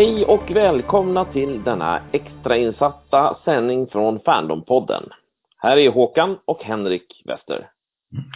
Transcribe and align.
Hej 0.00 0.24
och 0.24 0.50
välkomna 0.50 1.24
till 1.24 1.62
denna 1.64 2.02
extrainsatta 2.12 3.36
sändning 3.44 3.86
från 3.86 4.20
Fandompodden. 4.20 5.08
Här 5.56 5.76
är 5.76 5.90
Håkan 5.90 6.38
och 6.44 6.62
Henrik 6.62 7.22
Wester. 7.24 7.70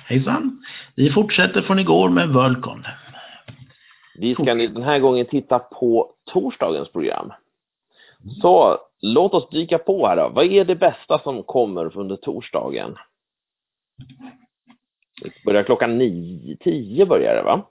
Hejsan! 0.07 0.65
Vi 0.97 1.11
fortsätter 1.11 1.63
från 1.63 1.79
igår 1.79 2.09
med 2.09 2.29
Worldcon. 2.29 2.85
Vi 4.19 4.35
ska 4.35 4.55
den 4.55 4.83
här 4.83 4.99
gången 4.99 5.27
titta 5.27 5.59
på 5.59 6.11
torsdagens 6.33 6.93
program. 6.93 7.33
Så 8.43 8.79
låt 9.01 9.35
oss 9.35 9.51
dyka 9.51 9.79
på 9.79 10.07
här 10.07 10.17
då. 10.17 10.33
Vad 10.35 10.45
är 10.45 10.65
det 10.65 10.77
bästa 10.77 11.19
som 11.19 11.43
kommer 11.43 11.99
under 11.99 12.17
torsdagen? 12.17 12.97
Det 15.23 15.45
börjar 15.45 15.63
klockan 15.63 15.99
nio, 15.99 16.57
tio 16.57 17.07
börjar 17.07 17.35
det 17.35 17.43
va? 17.43 17.63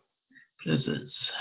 Precis. 0.64 1.31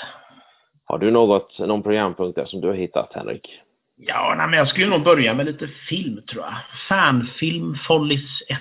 Har 0.85 0.99
du 0.99 1.11
något, 1.11 1.59
någon 1.59 1.83
programpunkt 1.83 2.37
där 2.37 2.45
som 2.47 2.61
du 2.61 2.69
har 2.69 2.75
hittat 2.75 3.13
Henrik? 3.15 3.61
Ja, 3.97 4.35
nej, 4.39 4.47
men 4.49 4.59
jag 4.59 4.69
skulle 4.69 4.87
nog 4.89 5.03
börja 5.05 5.35
med 5.35 5.47
lite 5.47 5.69
film 5.89 6.21
tror 6.31 6.45
jag. 6.45 6.55
Fanfilm 6.89 7.75
Follies 7.87 8.43
1. 8.49 8.59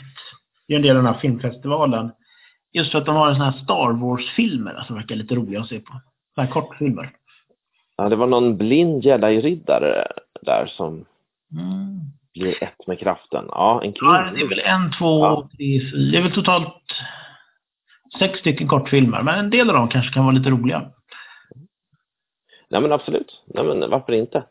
Det 0.68 0.74
är 0.74 0.78
en 0.78 0.84
del 0.84 0.98
av 0.98 1.04
den 1.04 1.14
här 1.14 1.20
filmfestivalen. 1.22 2.12
Just 2.74 2.92
för 2.92 2.98
att 2.98 3.06
de 3.06 3.16
har 3.16 3.28
en 3.30 3.36
sån 3.36 3.44
här 3.46 3.52
Star 3.64 3.92
Wars-filmer 4.02 4.84
som 4.88 4.96
verkar 4.96 5.16
lite 5.16 5.36
roliga 5.36 5.62
att 5.62 5.68
se 5.68 5.80
på. 5.80 5.94
Såna 6.36 6.46
här 6.48 6.54
kortfilmer. 6.54 7.12
Ja, 7.98 8.10
det 8.10 8.16
var 8.16 8.28
någon 8.28 8.58
blind 8.58 9.04
jedi-riddare 9.06 10.08
där 10.42 10.66
som 10.68 11.06
Mm. 11.60 12.00
blir 12.34 12.64
ett 12.64 12.88
med 12.88 13.00
kraften. 13.00 13.46
Ja, 13.48 13.82
en 13.84 13.94
Ja, 13.96 14.00
kvinna. 14.00 14.32
det 14.34 14.42
är 14.42 14.48
väl 14.50 14.60
en, 14.60 14.92
två, 15.00 15.20
Ja. 15.26 15.50
tre, 15.58 15.80
fyra. 15.92 16.12
Det 16.12 16.18
är 16.18 16.22
väl 16.22 16.32
totalt 16.32 16.84
sex 18.20 18.40
stycken 18.40 18.68
kortfilmer. 18.68 19.22
Men 19.22 19.40
en 19.40 19.50
del 19.50 19.70
av 19.70 19.76
dem 19.76 19.88
kanske 19.90 20.14
kan 20.14 20.26
vara 20.26 20.36
lite 20.36 20.50
roliga. 20.50 20.92
Nej 22.72 22.82
men 22.82 22.92
absolut. 22.92 23.44
Nej 23.46 23.64
men 23.64 23.90
varför 23.90 24.14
inte? 24.14 24.44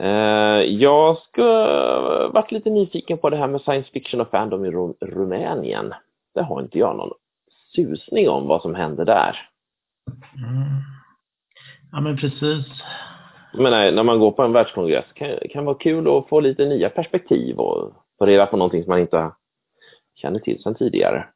Eh, 0.00 0.60
jag 0.72 1.18
ska 1.18 1.42
varit 2.32 2.52
lite 2.52 2.70
nyfiken 2.70 3.18
på 3.18 3.30
det 3.30 3.36
här 3.36 3.48
med 3.48 3.60
science 3.60 3.90
fiction 3.92 4.20
och 4.20 4.30
fandom 4.30 4.64
i 4.64 4.70
Rum- 4.70 4.96
Rumänien. 5.00 5.94
Det 6.34 6.42
har 6.42 6.62
inte 6.62 6.78
jag 6.78 6.96
någon 6.96 7.12
susning 7.74 8.28
om 8.28 8.46
vad 8.48 8.62
som 8.62 8.74
händer 8.74 9.04
där. 9.04 9.48
Mm. 10.36 10.80
Ja, 11.92 12.00
men 12.00 12.16
precis. 12.16 12.66
Jag 13.52 13.62
menar, 13.62 13.92
när 13.92 14.02
man 14.02 14.18
går 14.18 14.30
på 14.32 14.42
en 14.42 14.52
världskongress 14.52 15.04
kan 15.14 15.28
kan 15.50 15.64
vara 15.64 15.76
kul 15.78 16.08
att 16.18 16.28
få 16.28 16.40
lite 16.40 16.66
nya 16.66 16.90
perspektiv 16.90 17.56
och 17.58 17.92
få 18.18 18.26
reda 18.26 18.46
på 18.46 18.56
någonting 18.56 18.82
som 18.82 18.90
man 18.90 19.00
inte 19.00 19.30
känner 20.14 20.38
till 20.38 20.62
sedan 20.62 20.74
tidigare. 20.74 21.28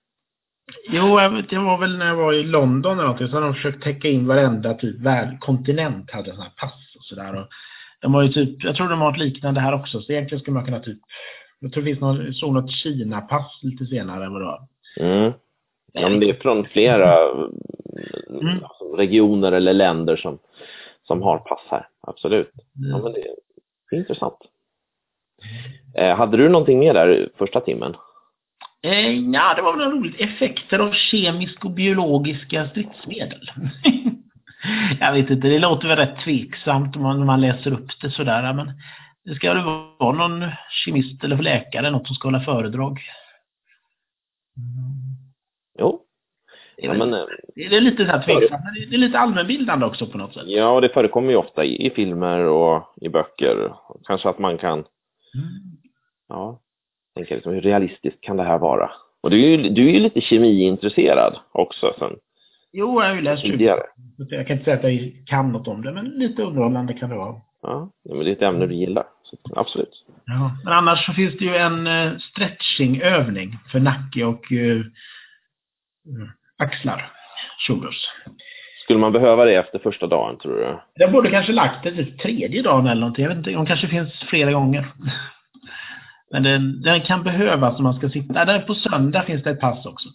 Jo, 0.91 1.19
det 1.50 1.58
var 1.58 1.78
väl 1.78 1.98
när 1.98 2.06
jag 2.06 2.16
var 2.16 2.33
i 2.33 2.44
London 2.44 2.92
eller 2.92 3.02
någonting, 3.02 3.28
så 3.28 3.34
hade 3.34 3.47
de 3.47 3.55
försökt 3.55 3.83
täcka 3.83 4.08
in 4.08 4.27
varenda 4.27 4.75
typ 4.75 5.00
värld, 5.00 5.41
kontinent 5.41 6.10
hade 6.10 6.30
sådana 6.30 6.44
här 6.44 6.52
pass 6.56 6.94
och 6.98 7.05
sådär. 7.05 7.47
De 8.00 8.14
har 8.14 8.22
ju 8.22 8.28
typ, 8.33 8.64
jag 8.64 8.77
tror 8.77 8.88
de 8.88 9.00
har 9.00 9.12
ett 9.12 9.19
liknande 9.19 9.60
här 9.60 9.75
också, 9.75 10.00
så 10.00 10.12
egentligen 10.12 10.41
skulle 10.41 10.55
man 10.55 10.64
kunna 10.64 10.80
typ, 10.80 10.98
jag 11.60 11.72
tror 11.72 11.83
det 11.83 11.88
finns 11.91 12.00
någon, 12.00 12.34
såg 12.34 12.55
något 12.55 12.70
Kina-pass 12.70 13.60
lite 13.62 13.86
senare 13.86 14.25
än 14.25 14.33
vad 14.33 14.42
det 14.42 14.47
var. 14.47 14.62
Mm. 15.00 15.33
Ja, 15.92 16.08
men 16.08 16.20
det 16.20 16.30
är 16.30 16.34
från 16.34 16.64
flera 16.64 17.16
Mm. 18.30 18.64
alltså, 18.64 18.97
regioner 18.97 19.53
eller 19.53 19.72
länder 19.72 20.16
som, 20.16 20.38
som 21.03 21.22
har 21.22 21.38
pass 21.38 21.60
här. 21.70 21.88
Absolut. 22.00 22.50
Ja, 22.91 22.98
men 22.98 23.12
det 23.12 23.20
är 23.91 23.98
intressant. 23.98 24.38
Eh, 25.97 26.16
hade 26.16 26.36
du 26.36 26.48
någonting 26.48 26.78
mer 26.78 26.94
där 26.94 27.28
första 27.36 27.60
timmen? 27.60 27.94
Eh, 28.83 29.19
ja, 29.19 29.55
det 29.55 29.62
var 29.62 29.77
väl 29.77 29.91
roligt. 29.91 30.21
Effekter 30.21 30.79
av 30.79 30.93
kemiska 30.93 31.69
och 31.69 31.75
biologiska 31.75 32.69
stridsmedel. 32.69 33.50
jag 35.00 35.12
vet 35.12 35.31
inte, 35.31 35.49
det 35.49 35.59
låter 35.59 35.89
väl 35.89 35.97
rätt 35.97 36.21
tveksamt 36.25 36.97
om 36.97 37.03
man, 37.03 37.27
man 37.27 37.41
läser 37.41 37.72
upp 37.72 38.00
det 38.00 38.11
sådär, 38.11 38.53
men 38.55 38.72
det 39.25 39.34
ska 39.34 39.55
väl 39.55 39.65
vara 39.99 40.28
någon 40.28 40.50
kemist 40.71 41.25
eller 41.25 41.37
läkare, 41.43 41.91
något 41.91 42.06
som 42.06 42.17
ska 42.17 42.28
hålla 42.28 42.41
föredrag. 42.41 43.00
Jo. 45.78 46.05
Det 46.77 46.84
är, 46.87 46.88
Ja, 46.88 46.94
men, 46.99 47.15
eh, 47.15 47.21
det 47.55 47.77
är 47.77 47.81
lite 47.81 48.05
så 48.06 48.11
här 48.12 48.22
tveksamt, 48.22 48.65
men 48.65 48.75
det- 48.75 48.87
det 48.91 48.97
är 48.97 48.99
lite 48.99 49.19
allmänbildande 49.19 49.87
också 49.87 50.06
på 50.06 50.19
något 50.19 50.34
sätt. 50.34 50.43
ja, 50.47 50.69
och 50.71 50.81
det 50.83 50.88
förekommer 50.88 51.31
ju 51.31 51.37
ofta 51.37 51.65
i, 51.65 51.87
i 51.87 51.91
filmer 51.91 52.41
och 52.41 52.94
i 53.00 53.09
böcker. 53.09 53.72
Kanske 54.06 54.28
att 54.28 54.38
man 54.38 54.59
kan, 54.59 54.78
Mm. 54.78 55.49
ja, 56.28 56.61
tänka 57.19 57.34
liksom, 57.34 57.55
hur 57.55 57.61
realistiskt 57.61 58.21
kan 58.21 58.37
det 58.37 58.43
här 58.43 58.59
vara? 58.59 58.91
Och 59.21 59.31
du 59.31 59.45
är 59.45 59.49
ju, 59.49 59.71
du 59.71 59.89
är 59.89 59.93
ju 59.93 60.01
lite 60.01 60.21
kemiintresserad 60.21 61.39
också 61.53 61.95
sen 61.99 62.17
Jo, 62.73 63.03
jag 63.03 63.09
har 63.09 63.17
ju 63.17 63.23
läst 63.23 63.43
tidigare. 63.43 63.81
Jag 64.17 64.47
kan 64.47 64.59
inte 64.59 64.65
säga 64.65 64.77
att 64.77 64.93
jag 64.93 65.12
kan 65.27 65.53
något 65.53 65.69
om 65.69 65.83
det, 65.83 65.93
men 65.93 66.05
lite 66.05 66.43
underhållande 66.43 66.95
kan 66.95 67.11
det 67.11 67.17
vara. 67.17 67.34
Ja, 67.62 67.91
men 68.09 68.19
det 68.19 68.31
är 68.31 68.33
ett 68.33 68.43
ämne 68.43 68.67
du 68.67 68.75
gillar. 68.75 69.05
Absolut. 69.56 70.05
Ja, 70.27 70.56
men 70.65 70.73
annars 70.73 71.06
så 71.06 71.12
finns 71.12 71.39
det 71.39 71.45
ju 71.45 71.56
en 71.56 71.87
eh, 71.87 72.19
stretchingövning 72.19 73.59
för 73.73 73.81
nacke 73.81 74.25
och 74.25 74.53
mm, 74.53 74.93
axlar. 76.59 77.12
Shoulders. 77.67 78.09
Skulle 78.85 78.99
man 78.99 79.12
behöva 79.12 79.45
det 79.45 79.55
efter 79.55 79.79
första 79.79 80.06
dagen, 80.06 80.39
tror 80.39 80.55
du? 80.55 80.79
Jag 80.95 81.12
borde 81.12 81.31
kanske 81.31 81.53
lagt 81.53 81.85
det 81.85 81.91
typ 81.91 82.19
tredje 82.23 82.62
dagen 82.62 82.87
eller 82.87 83.00
någonting. 83.00 83.23
Jag 83.23 83.29
vet 83.29 83.39
inte, 83.39 83.50
de 83.50 83.67
kanske 83.67 83.89
finns 83.89 84.25
flera 84.29 84.53
gånger. 84.53 84.87
Men 86.31 86.43
den, 86.43 86.83
den 86.83 87.00
kan 87.00 87.22
behövas 87.22 87.78
om 87.78 87.84
man 87.84 87.94
ska 87.97 88.09
sitta. 88.09 88.44
Där 88.44 88.61
på 88.61 88.75
söndag 88.75 89.22
finns 89.22 89.43
det 89.43 89.50
ett 89.50 89.61
pass 89.61 89.87
också. 89.87 90.09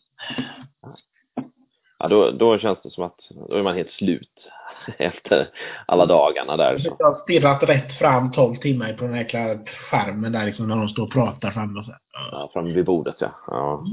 Ja, 1.99 2.07
då, 2.07 2.31
då 2.31 2.57
känns 2.57 2.79
det 2.83 2.89
som 2.91 3.03
att 3.03 3.19
då 3.49 3.55
är 3.55 3.63
man 3.63 3.75
helt 3.75 3.91
slut 3.91 4.49
efter 4.97 5.47
alla 5.85 6.05
dagarna 6.05 6.57
där. 6.57 6.79
Så. 6.79 6.95
Jag 6.99 7.11
har 7.11 7.21
stirrat 7.21 7.63
rätt 7.63 7.97
fram 7.97 8.31
12 8.31 8.55
timmar 8.55 8.93
på 8.93 9.05
den 9.05 9.13
här 9.13 9.59
skärmen 9.89 10.31
där 10.31 10.45
liksom 10.45 10.67
när 10.67 10.75
de 10.75 10.89
står 10.89 11.03
och 11.03 11.11
pratar 11.11 11.51
framme 11.51 11.79
och 11.79 11.85
så. 11.85 11.95
Ja, 12.31 12.49
framme 12.53 12.73
vid 12.73 12.85
bordet, 12.85 13.15
ja. 13.19 13.31
ja. 13.47 13.83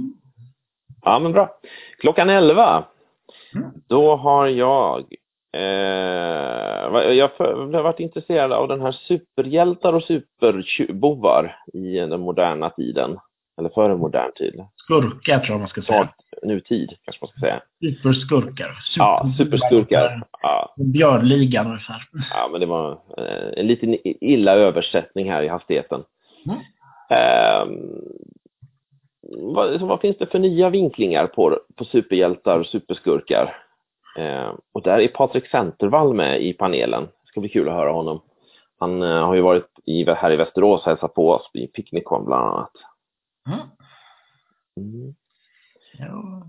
Ja, 1.02 1.18
men 1.18 1.32
bra. 1.32 1.50
Klockan 2.00 2.30
11, 2.30 2.84
Mm. 3.54 3.70
då 3.88 4.16
har 4.16 4.46
jag 4.46 5.04
eh, 5.52 7.12
jag 7.12 7.30
har 7.38 7.82
varit 7.82 8.00
intresserad 8.00 8.52
av 8.52 8.68
den 8.68 8.80
här 8.80 8.92
superhjältar 8.92 9.92
och 9.92 10.02
superbovar 10.02 11.56
i 11.72 11.98
den 11.98 12.20
moderna 12.20 12.70
tiden. 12.70 13.18
Eller 13.58 13.70
före 13.70 13.96
modern 13.96 14.32
tid. 14.32 14.64
Skurkar 14.76 15.38
tror 15.38 15.54
jag 15.54 15.60
man 15.60 15.68
ska 15.68 15.82
säga. 15.82 16.08
Nutid, 16.42 16.90
kanske 17.04 17.24
man 17.24 17.28
ska 17.28 17.40
säga. 17.40 17.62
Superskurkar. 17.80 18.78
Ja, 18.96 19.32
superskurkar. 19.38 20.22
Ja, 20.42 20.74
Björnligan 20.76 21.66
ungefär. 21.66 22.02
ja 22.30 22.48
men 22.52 22.60
det 22.60 22.66
var 22.66 22.90
eh, 22.92 23.60
en 23.60 23.66
liten 23.66 23.96
illa 24.04 24.54
översättning 24.54 25.30
här 25.30 25.42
i 25.42 25.48
hastigheten. 25.48 26.02
Mm. 26.46 26.58
Ehm, 27.10 28.02
vad, 29.54 29.80
vad 29.80 30.00
finns 30.00 30.18
det 30.18 30.26
för 30.26 30.38
nya 30.38 30.70
vinklingar 30.70 31.26
på, 31.26 31.58
på 31.76 31.84
superhjältar 31.84 32.58
och 32.58 32.66
superskurkar? 32.66 33.56
Ehm, 34.16 34.56
och 34.72 34.82
där 34.82 35.00
är 35.00 35.08
Patrik 35.08 35.46
Centervall 35.46 36.14
med 36.14 36.42
i 36.42 36.52
panelen. 36.52 37.02
Det 37.02 37.26
ska 37.26 37.40
bli 37.40 37.48
kul 37.48 37.68
att 37.68 37.74
höra 37.74 37.92
honom. 37.92 38.22
Han 38.78 39.02
eh, 39.02 39.26
har 39.26 39.34
ju 39.34 39.40
varit 39.40 39.68
i, 39.86 40.04
här 40.10 40.32
i 40.32 40.36
Västerås 40.36 40.80
och 40.80 40.86
hälsat 40.86 41.14
på 41.14 41.30
oss 41.30 41.50
i 41.54 41.66
Picnicon 41.66 42.24
bland 42.24 42.44
annat. 42.44 42.72
Mm. 43.46 43.60
Mm. 44.76 45.14
Ja. 45.98 46.42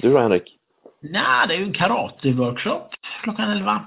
Du 0.00 0.12
då 0.12 0.18
Henrik? 0.18 0.56
Nej, 1.00 1.48
det 1.48 1.54
är 1.54 1.58
ju 1.58 1.64
en 1.64 1.72
karate-workshop 1.72 2.88
klockan 3.22 3.50
11. 3.50 3.84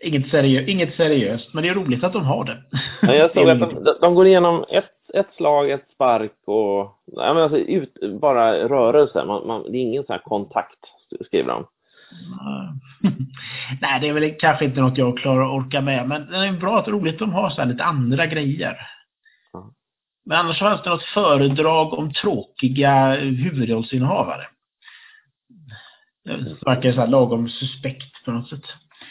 Inget, 0.00 0.30
seriö 0.30 0.60
inget 0.66 0.94
seriöst, 0.94 1.54
men 1.54 1.62
det 1.62 1.68
är 1.68 1.74
roligt 1.74 2.04
att 2.04 2.12
de 2.12 2.24
har 2.24 2.44
det. 2.44 2.62
Ja, 3.02 3.14
jag 3.14 3.32
såg 3.34 3.50
att 3.50 3.60
de, 3.60 3.96
de 4.00 4.14
går 4.14 4.26
igenom 4.26 4.64
ett, 4.68 5.14
ett 5.14 5.34
slag, 5.36 5.70
ett 5.70 5.90
spark 5.94 6.32
och 6.44 7.02
ja, 7.06 7.34
men 7.34 7.42
alltså, 7.42 7.58
ut, 7.58 8.20
bara 8.20 8.68
rörelse. 8.68 9.24
Man, 9.24 9.46
man, 9.46 9.62
det 9.62 9.78
är 9.78 9.82
ingen 9.82 10.04
sån 10.04 10.12
här 10.12 10.22
kontakt, 10.22 10.78
skriver 11.26 11.48
de. 11.48 11.66
Nej, 13.80 14.00
det 14.00 14.08
är 14.08 14.12
väl 14.12 14.34
kanske 14.40 14.64
inte 14.64 14.80
något 14.80 14.98
jag 14.98 15.18
klarar 15.18 15.44
att 15.44 15.66
orka 15.66 15.80
med, 15.80 16.08
men 16.08 16.30
det 16.30 16.36
är 16.36 16.52
bra 16.52 16.78
att 16.78 16.88
roligt 16.88 17.14
att 17.14 17.18
de 17.18 17.32
har 17.32 17.50
så 17.50 17.64
lite 17.64 17.84
andra 17.84 18.26
grejer. 18.26 18.76
Men 20.26 20.38
annars 20.38 20.58
fanns 20.58 20.82
det 20.82 20.90
något 20.90 21.02
föredrag 21.02 21.92
om 21.94 22.12
tråkiga 22.12 23.14
huvudrollsinnehavare. 23.14 24.46
Det 26.24 26.56
verkar 26.66 26.92
så 26.92 27.00
här 27.00 27.06
lagom 27.06 27.48
suspekt 27.48 28.24
på 28.24 28.30
något 28.30 28.48
sätt. 28.48 28.64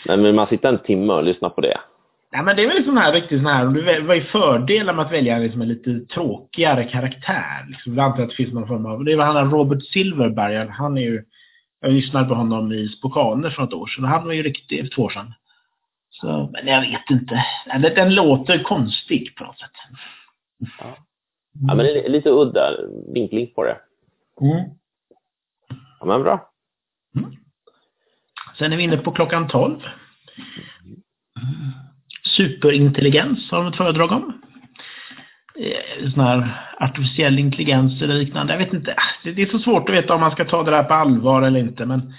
Nej, 0.05 0.17
men 0.17 0.35
man 0.35 0.47
sitter 0.47 0.69
en 0.69 0.79
timme 0.79 1.13
och 1.13 1.23
lyssnar 1.23 1.49
på 1.49 1.61
det. 1.61 1.77
Nej, 2.31 2.44
men 2.44 2.55
det 2.55 2.63
är 2.63 2.67
väl 2.67 2.85
sån 2.85 2.97
här 2.97 3.13
riktigt 3.13 3.39
sån 3.39 3.51
här, 3.51 3.65
väl- 3.65 4.07
vad 4.07 4.17
är 4.17 4.21
fördelen 4.21 4.95
med 4.95 5.05
att 5.05 5.11
välja 5.11 5.38
liksom 5.38 5.61
en 5.61 5.67
lite 5.67 5.99
tråkigare 5.99 6.83
karaktär? 6.83 7.65
Liksom, 7.69 7.97
jag 7.97 8.05
antar 8.05 8.23
att 8.23 8.29
det 8.29 8.35
finns 8.35 8.53
någon 8.53 8.67
form 8.67 8.85
av, 8.85 9.03
det 9.03 9.15
var 9.15 9.25
han 9.25 9.35
här 9.35 9.45
Robert 9.45 9.83
Silverberg, 9.83 10.67
han 10.69 10.97
är 10.97 11.01
ju, 11.01 11.23
jag 11.79 11.91
lyssnade 11.91 12.27
på 12.27 12.33
honom 12.33 12.71
i 12.71 12.88
Spokane 12.88 13.51
för 13.51 13.62
något 13.62 13.74
år 13.74 13.88
sedan, 13.88 14.03
han 14.03 14.25
var 14.25 14.33
ju 14.33 14.44
riktigt, 14.44 14.79
för 14.81 14.95
två 14.95 15.01
år 15.01 15.09
sedan. 15.09 15.33
Så, 16.09 16.50
men 16.53 16.68
jag 16.68 16.81
vet 16.81 17.09
inte. 17.09 17.45
Den, 17.65 17.81
den 17.81 18.15
låter 18.15 18.63
konstig 18.63 19.35
på 19.35 19.44
något 19.44 19.59
sätt. 19.59 19.71
Ja, 21.68 21.75
men 21.75 21.77
det 21.77 22.06
är 22.06 22.09
lite 22.09 22.29
udda 22.29 22.71
vinkling 23.13 23.53
på 23.56 23.63
det. 23.63 23.77
Mm. 24.41 24.69
Ja, 26.00 26.06
men 26.06 26.24
bra. 26.24 26.51
Sen 28.57 28.73
är 28.73 28.77
vi 28.77 28.83
inne 28.83 28.97
på 28.97 29.12
klockan 29.12 29.47
12. 29.47 29.80
superintelligens 32.23 33.51
har 33.51 33.63
de 33.63 33.68
ett 33.68 33.77
föredrag 33.77 34.12
om. 34.12 34.41
Eh, 35.59 36.12
sån 36.13 36.24
här 36.24 36.63
artificiell 36.80 37.39
intelligens 37.39 38.01
eller 38.01 38.13
liknande. 38.13 38.54
Jag 38.54 38.59
vet 38.59 38.74
inte. 38.74 38.95
Det 39.24 39.42
är 39.42 39.45
så 39.45 39.59
svårt 39.59 39.89
att 39.89 39.95
veta 39.95 40.13
om 40.13 40.21
man 40.21 40.31
ska 40.31 40.45
ta 40.45 40.63
det 40.63 40.71
där 40.71 40.83
på 40.83 40.94
allvar 40.94 41.42
eller 41.42 41.59
inte. 41.59 41.86
Men 41.86 42.13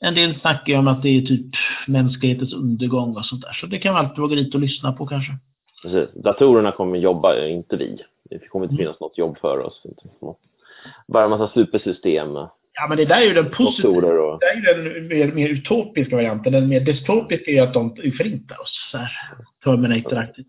en 0.00 0.14
del 0.14 0.40
snackar 0.40 0.72
ju 0.72 0.78
om 0.78 0.88
att 0.88 1.02
det 1.02 1.08
är 1.08 1.22
typ 1.22 1.46
mänsklighetens 1.86 2.52
undergång 2.52 3.16
och 3.16 3.24
sånt 3.24 3.42
där. 3.42 3.52
Så 3.52 3.66
det 3.66 3.78
kan 3.78 3.94
man 3.94 4.04
alltid 4.04 4.18
våga 4.18 4.36
dit 4.36 4.54
och 4.54 4.60
lyssna 4.60 4.92
på 4.92 5.06
kanske. 5.06 5.32
Precis. 5.82 6.22
Datorerna 6.24 6.72
kommer 6.72 6.98
jobba, 6.98 7.46
inte 7.46 7.76
vi. 7.76 7.98
Det 8.30 8.48
kommer 8.48 8.66
inte 8.66 8.76
finnas 8.76 9.00
något 9.00 9.18
jobb 9.18 9.38
för 9.40 9.58
oss. 9.58 9.82
Bara 11.08 11.24
en 11.24 11.30
massa 11.30 11.48
supersystem. 11.54 12.28
Ja, 12.74 12.86
men 12.88 12.96
det 12.96 13.04
där 13.04 13.20
är 13.20 13.26
ju 13.26 13.34
den 13.34 13.50
positiva. 13.50 13.92
Och... 13.92 14.40
Det 14.40 14.46
är 14.46 14.56
ju 14.56 14.82
den 14.82 15.08
mer, 15.08 15.32
mer 15.32 15.48
utopiska 15.48 16.16
varianten. 16.16 16.52
Den 16.52 16.68
mer 16.68 16.80
dystopiska 16.80 17.50
är 17.50 17.54
ju 17.54 17.60
att 17.60 17.74
de 17.74 17.96
förintar 17.96 18.60
oss. 18.60 18.88
Så 18.90 18.98
här. 18.98 19.10
Terminator-aktigt. 19.64 20.48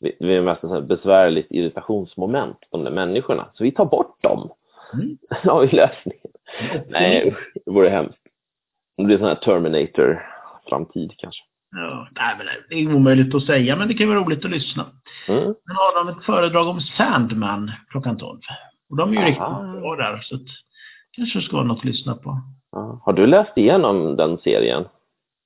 Vi 0.00 0.36
är 0.36 0.42
mest 0.42 0.64
ett 0.64 0.84
besvärligt 0.84 1.46
irritationsmoment 1.50 2.58
på 2.70 2.76
de 2.76 2.84
där 2.84 2.90
människorna. 2.90 3.48
Så 3.54 3.64
vi 3.64 3.72
tar 3.72 3.84
bort 3.84 4.22
dem. 4.22 4.50
Mm. 4.94 5.18
Har 5.30 5.60
vi 5.60 5.76
lösningen. 5.76 6.26
Mm. 6.70 6.82
Nej, 6.88 7.36
det 7.64 7.70
vore 7.70 7.88
hemskt. 7.88 8.18
Det 8.96 9.04
blir 9.04 9.18
sån 9.18 9.26
här 9.26 9.34
Terminator-framtid 9.34 11.14
kanske. 11.18 11.42
Ja, 11.76 12.08
nej, 12.10 12.34
men 12.38 12.46
det 12.68 12.74
är 12.74 12.96
omöjligt 12.96 13.34
att 13.34 13.46
säga, 13.46 13.76
men 13.76 13.88
det 13.88 13.94
kan 13.94 14.08
vara 14.08 14.18
roligt 14.18 14.44
att 14.44 14.50
lyssna. 14.50 14.86
Mm. 15.28 15.42
Sen 15.44 15.76
har 15.76 16.04
de 16.04 16.18
ett 16.18 16.24
föredrag 16.24 16.68
om 16.68 16.80
Sandman 16.80 17.70
klockan 17.90 18.18
12. 18.18 18.40
Och 18.90 18.96
de 18.96 19.08
är 19.08 19.12
ju 19.12 19.18
Aha. 19.18 19.26
riktigt 19.26 19.80
bra 19.80 19.96
där, 19.96 20.20
så 20.20 20.34
att, 20.34 20.42
kanske 21.12 21.40
ska 21.40 21.56
vara 21.56 21.66
något 21.66 21.78
att 21.78 21.84
lyssna 21.84 22.14
på. 22.14 22.40
Har 23.04 23.12
du 23.12 23.26
läst 23.26 23.56
igenom 23.56 24.16
den 24.16 24.38
serien? 24.38 24.84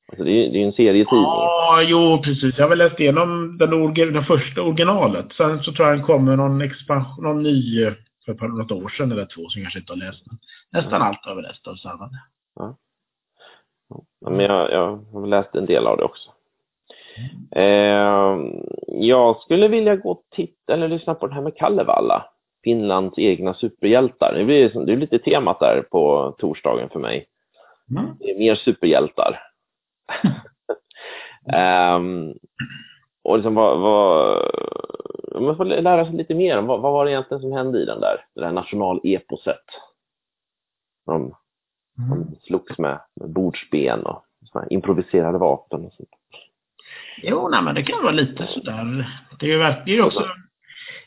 Alltså 0.08 0.24
det 0.24 0.30
är 0.30 0.50
ju 0.50 0.62
en 0.62 0.72
serietidning. 0.72 1.22
Ja, 1.22 1.82
jo 1.82 2.22
precis. 2.22 2.54
Jag 2.58 2.64
har 2.64 2.68
väl 2.68 2.78
läst 2.78 3.00
igenom 3.00 3.58
den, 3.58 3.94
den 3.94 4.24
första 4.24 4.62
originalet. 4.62 5.32
Sen 5.36 5.62
så 5.62 5.72
tror 5.72 5.88
jag 5.88 5.98
den 5.98 6.06
kommer 6.06 6.36
någon 6.36 6.62
expansion, 6.62 7.24
någon 7.24 7.42
ny 7.42 7.84
för 8.26 8.48
något 8.48 8.72
år 8.72 8.88
sedan 8.88 9.12
eller 9.12 9.26
två 9.26 9.48
som 9.48 9.62
jag 9.62 9.64
kanske 9.64 9.78
inte 9.78 9.92
har 9.92 9.98
läst. 9.98 10.22
Nästan 10.72 10.94
mm. 10.94 11.02
allt 11.02 11.24
har 11.24 11.34
jag 11.34 11.42
läst 11.42 11.66
av 11.66 11.74
Sandman. 11.74 12.10
Ja. 12.54 12.76
Men 14.30 14.40
jag, 14.40 14.72
jag 14.72 14.96
har 15.12 15.26
läst 15.26 15.54
en 15.54 15.66
del 15.66 15.86
av 15.86 15.96
det 15.96 16.04
också. 16.04 16.30
Eh, 17.56 18.36
jag 18.86 19.36
skulle 19.36 19.68
vilja 19.68 19.96
gå 19.96 20.10
och 20.10 20.22
titta 20.30 20.72
eller 20.72 20.88
lyssna 20.88 21.14
på 21.14 21.26
det 21.26 21.34
här 21.34 21.42
med 21.42 21.56
Kallevalla. 21.56 22.24
Finlands 22.64 23.18
egna 23.18 23.54
superhjältar. 23.54 24.34
Det, 24.34 24.44
blir, 24.44 24.84
det 24.86 24.92
är 24.92 24.96
lite 24.96 25.18
temat 25.18 25.60
där 25.60 25.82
på 25.90 26.34
torsdagen 26.38 26.88
för 26.88 27.00
mig. 27.00 27.26
Mm. 27.90 28.10
Det 28.18 28.30
är 28.30 28.38
mer 28.38 28.54
superhjältar. 28.54 29.40
Um, 31.96 32.34
och 33.24 33.36
liksom 33.36 33.54
vad, 33.54 33.80
vad, 33.80 35.42
man 35.42 35.56
får 35.56 35.64
lära 35.64 36.06
sig 36.06 36.14
lite 36.14 36.34
mer 36.34 36.58
om 36.58 36.66
vad, 36.66 36.80
vad 36.80 36.92
var 36.92 37.04
det 37.04 37.10
egentligen 37.10 37.40
som 37.40 37.52
hände 37.52 37.82
i 37.82 37.84
den 37.84 38.00
där, 38.00 38.24
det 38.34 38.40
där 38.40 38.52
nationaleposet. 38.52 39.64
De 41.06 41.34
Mm. 41.98 42.24
De 42.30 42.36
slogs 42.42 42.78
med, 42.78 43.00
med 43.20 43.30
bordsben 43.30 44.06
och 44.06 44.24
improviserade 44.70 45.38
vapen 45.38 45.84
och 45.84 45.92
sånt. 45.92 46.08
Jo, 47.22 47.48
nej, 47.48 47.62
men 47.62 47.74
det 47.74 47.82
kan 47.82 48.02
vara 48.02 48.12
lite 48.12 48.46
sådär. 48.46 49.10
Det 49.40 49.46
är 49.46 49.50
ju 49.50 49.58
verkligen 49.58 50.04
också, 50.04 50.24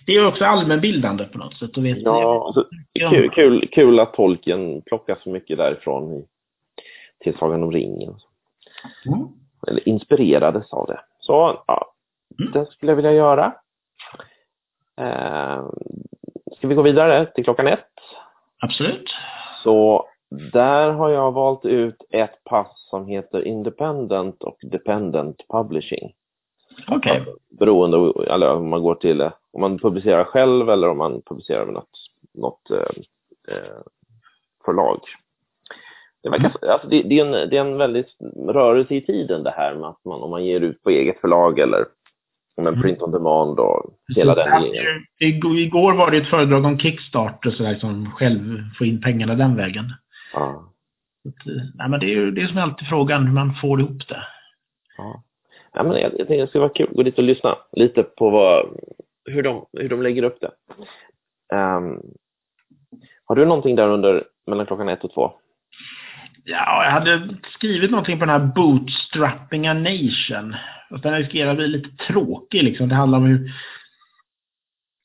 det 0.05 0.11
är 0.11 0.27
också 0.27 0.45
allmänbildande 0.45 1.23
på 1.25 1.37
något 1.37 1.57
sätt. 1.57 1.77
Och 1.77 1.85
vet 1.85 2.01
ja, 2.01 2.45
alltså, 2.45 2.65
kul, 3.09 3.29
kul, 3.29 3.67
kul 3.71 3.99
att 3.99 4.13
tolken 4.13 4.81
plockar 4.81 5.17
så 5.23 5.29
mycket 5.29 5.57
därifrån 5.57 6.13
i 6.13 6.25
till 7.23 7.37
Sagan 7.37 7.63
om 7.63 7.71
ringen. 7.71 8.15
Mm. 9.05 9.27
Eller 9.67 9.89
inspirerades 9.89 10.73
av 10.73 10.87
det. 10.87 10.99
Så, 11.19 11.63
ja, 11.67 11.93
mm. 12.39 12.51
det 12.51 12.65
skulle 12.65 12.91
jag 12.91 12.95
vilja 12.95 13.13
göra. 13.13 13.55
Eh, 14.97 15.65
ska 16.57 16.67
vi 16.67 16.75
gå 16.75 16.81
vidare 16.81 17.25
till 17.25 17.43
klockan 17.43 17.67
ett? 17.67 17.89
Absolut. 18.59 19.09
Så 19.63 20.09
där 20.51 20.91
har 20.91 21.09
jag 21.09 21.31
valt 21.31 21.65
ut 21.65 22.03
ett 22.09 22.43
pass 22.43 22.87
som 22.89 23.07
heter 23.07 23.47
Independent 23.47 24.43
och 24.43 24.57
Dependent 24.61 25.47
Publishing. 25.49 26.13
Okej. 26.87 27.21
Okay. 27.21 27.33
Beroende 27.49 28.23
eller 28.27 28.55
om 28.55 28.69
man 28.69 28.83
går 28.83 28.95
till, 28.95 29.21
om 29.51 29.61
man 29.61 29.79
publicerar 29.79 30.23
själv 30.23 30.69
eller 30.69 30.89
om 30.89 30.97
man 30.97 31.21
publicerar 31.21 31.65
med 31.65 31.73
något, 31.73 31.89
något 32.33 32.71
eh, 32.71 33.55
eh 33.55 33.81
förlag. 34.65 34.99
Det, 36.27 36.31
verkar, 36.31 36.57
mm. 36.61 36.73
alltså 36.73 36.87
det, 36.87 37.01
det, 37.01 37.19
är 37.19 37.25
en, 37.25 37.49
det 37.49 37.57
är 37.57 37.61
en 37.61 37.77
väldigt 37.77 38.07
rörelse 38.47 38.95
i 38.95 39.01
tiden 39.01 39.43
det 39.43 39.53
här 39.57 39.75
med 39.75 39.89
att 39.89 40.05
man, 40.05 40.21
om 40.21 40.29
man 40.29 40.45
ger 40.45 40.61
ut 40.61 40.83
på 40.83 40.89
eget 40.89 41.21
förlag 41.21 41.59
eller 41.59 41.85
om 42.57 42.67
en 42.67 42.73
mm. 42.73 42.81
print 42.81 43.01
on 43.01 43.11
demand 43.11 43.59
och 43.59 43.93
hela 44.15 44.35
den 44.35 44.61
grejen. 44.61 44.85
Igår 45.19 45.93
var 45.93 46.11
det 46.11 46.17
ett 46.17 46.29
föredrag 46.29 46.65
om 46.65 46.79
Kickstarter 46.79 47.51
så 47.51 47.63
där, 47.63 47.75
som 47.75 48.11
själv 48.11 48.63
får 48.77 48.87
in 48.87 49.01
pengarna 49.01 49.35
den 49.35 49.55
vägen. 49.55 49.85
Ja. 50.33 50.73
nej, 51.75 51.89
men 51.89 51.99
det 51.99 52.05
är 52.05 52.15
ju 52.15 52.31
det 52.31 52.47
som 52.47 52.57
är 52.57 52.61
alltid 52.61 52.87
frågan, 52.87 53.27
hur 53.27 53.33
man 53.33 53.55
får 53.55 53.81
ihop 53.81 54.07
det. 54.07 54.23
Ja. 54.97 55.23
Ja, 55.73 55.83
men 55.83 55.91
jag, 55.91 56.11
jag 56.11 56.27
tänkte 56.27 56.35
det 56.35 56.47
skulle 56.47 56.61
vara 56.61 56.73
kul 56.73 56.87
att 56.89 56.95
gå 56.95 57.03
dit 57.03 57.17
och 57.17 57.23
lyssna 57.23 57.57
lite 57.71 58.03
på 58.03 58.29
vad, 58.29 58.65
hur, 59.25 59.43
de, 59.43 59.65
hur 59.73 59.89
de 59.89 60.01
lägger 60.01 60.23
upp 60.23 60.37
det. 60.41 60.51
Um, 61.55 62.01
har 63.25 63.35
du 63.35 63.45
någonting 63.45 63.75
där 63.75 63.89
under 63.89 64.23
mellan 64.47 64.65
klockan 64.65 64.89
ett 64.89 65.03
och 65.03 65.13
två? 65.13 65.31
Ja, 66.49 66.83
jag 66.83 66.91
hade 66.91 67.29
skrivit 67.53 67.91
någonting 67.91 68.19
på 68.19 68.25
den 68.25 68.41
här 68.41 68.53
Bootstrapping 68.55 69.67
a 69.67 69.73
Nation. 69.73 70.55
Och 70.89 71.01
den 71.01 71.15
riskerar 71.15 71.51
att 71.51 71.57
bli 71.57 71.67
lite 71.67 72.05
tråkig 72.05 72.63
liksom. 72.63 72.89
Det 72.89 72.95
handlar 72.95 73.17
om 73.17 73.25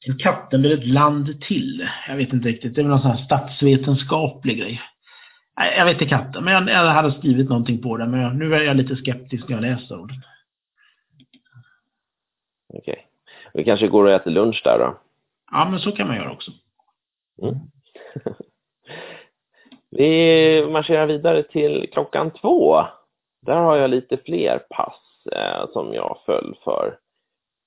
hur 0.01 0.19
katten 0.19 0.61
blir 0.61 0.79
ett 0.79 0.87
land 0.87 1.43
till. 1.43 1.89
Jag 2.09 2.17
vet 2.17 2.33
inte 2.33 2.49
riktigt. 2.49 2.75
Det 2.75 2.81
är 2.81 2.83
väl 2.83 2.91
någon 2.91 3.03
sån 3.03 3.11
här 3.11 3.25
statsvetenskaplig 3.25 4.59
grej. 4.59 4.81
Jag 5.77 5.85
vet 5.85 5.93
inte 5.93 6.07
katten, 6.07 6.45
men 6.45 6.53
jag, 6.55 6.69
jag 6.69 6.91
hade 6.91 7.13
skrivit 7.13 7.49
någonting 7.49 7.83
på 7.83 7.97
det. 7.97 8.07
Men 8.07 8.21
jag, 8.21 8.37
nu 8.37 8.55
är 8.55 8.61
jag 8.61 8.77
lite 8.77 8.97
skeptisk 8.97 9.49
när 9.49 9.57
jag 9.57 9.63
läser 9.63 10.01
orden. 10.01 10.23
Okej. 12.75 12.93
Okay. 12.93 13.05
Vi 13.55 13.65
kanske 13.65 13.89
går 13.89 14.05
och 14.05 14.11
äter 14.11 14.31
lunch 14.31 14.61
där 14.65 14.79
då? 14.79 14.99
Ja, 15.51 15.69
men 15.71 15.81
så 15.81 15.93
kan 15.93 16.07
man 16.07 16.17
göra 16.17 16.33
också. 16.33 16.51
Mm. 17.43 17.55
Vi 19.97 20.67
marscherar 20.71 21.07
vidare 21.07 21.43
till 21.43 21.89
klockan 21.93 22.31
två. 22.31 22.85
Där 23.47 23.57
har 23.57 23.77
jag 23.77 23.91
lite 23.91 24.17
fler 24.17 24.59
pass 24.59 25.01
eh, 25.33 25.71
som 25.73 25.95
jag 25.95 26.19
föll 26.27 26.57
för. 26.65 26.99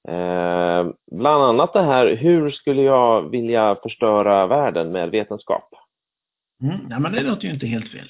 Eh, 0.08 0.88
bland 1.12 1.44
annat 1.44 1.74
det 1.74 1.82
här, 1.82 2.16
hur 2.16 2.50
skulle 2.52 2.82
jag 2.82 3.30
vilja 3.30 3.76
förstöra 3.84 4.48
världen 4.48 4.92
med 4.92 5.12
vetenskap? 5.12 5.70
Mm, 6.64 6.88
ja, 6.90 7.00
men 7.00 7.12
det 7.12 7.22
låter 7.22 7.44
ju 7.44 7.54
inte 7.54 7.68
helt 7.68 7.92
fel. 7.92 8.08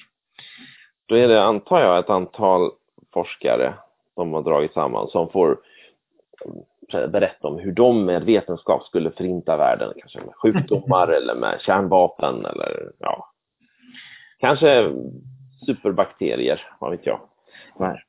Då 1.05 1.15
är 1.15 1.27
det, 1.27 1.43
antar 1.43 1.81
jag, 1.81 1.99
ett 1.99 2.09
antal 2.09 2.71
forskare 3.13 3.73
som 4.13 4.33
har 4.33 4.41
dragit 4.41 4.73
samman 4.73 5.07
som 5.07 5.29
får 5.29 5.57
eh, 6.93 7.07
berätta 7.07 7.47
om 7.47 7.59
hur 7.59 7.71
de 7.71 8.05
med 8.05 8.23
vetenskap 8.23 8.83
skulle 8.83 9.11
förinta 9.11 9.57
världen, 9.57 9.93
kanske 9.97 10.19
med 10.19 10.35
sjukdomar 10.35 11.07
eller 11.17 11.35
med 11.35 11.61
kärnvapen 11.61 12.45
eller 12.45 12.91
ja, 12.99 13.31
kanske 14.39 14.91
superbakterier, 15.65 16.61
vad 16.79 16.91
vet 16.91 17.05
jag. 17.05 17.19
Nej. 17.79 18.03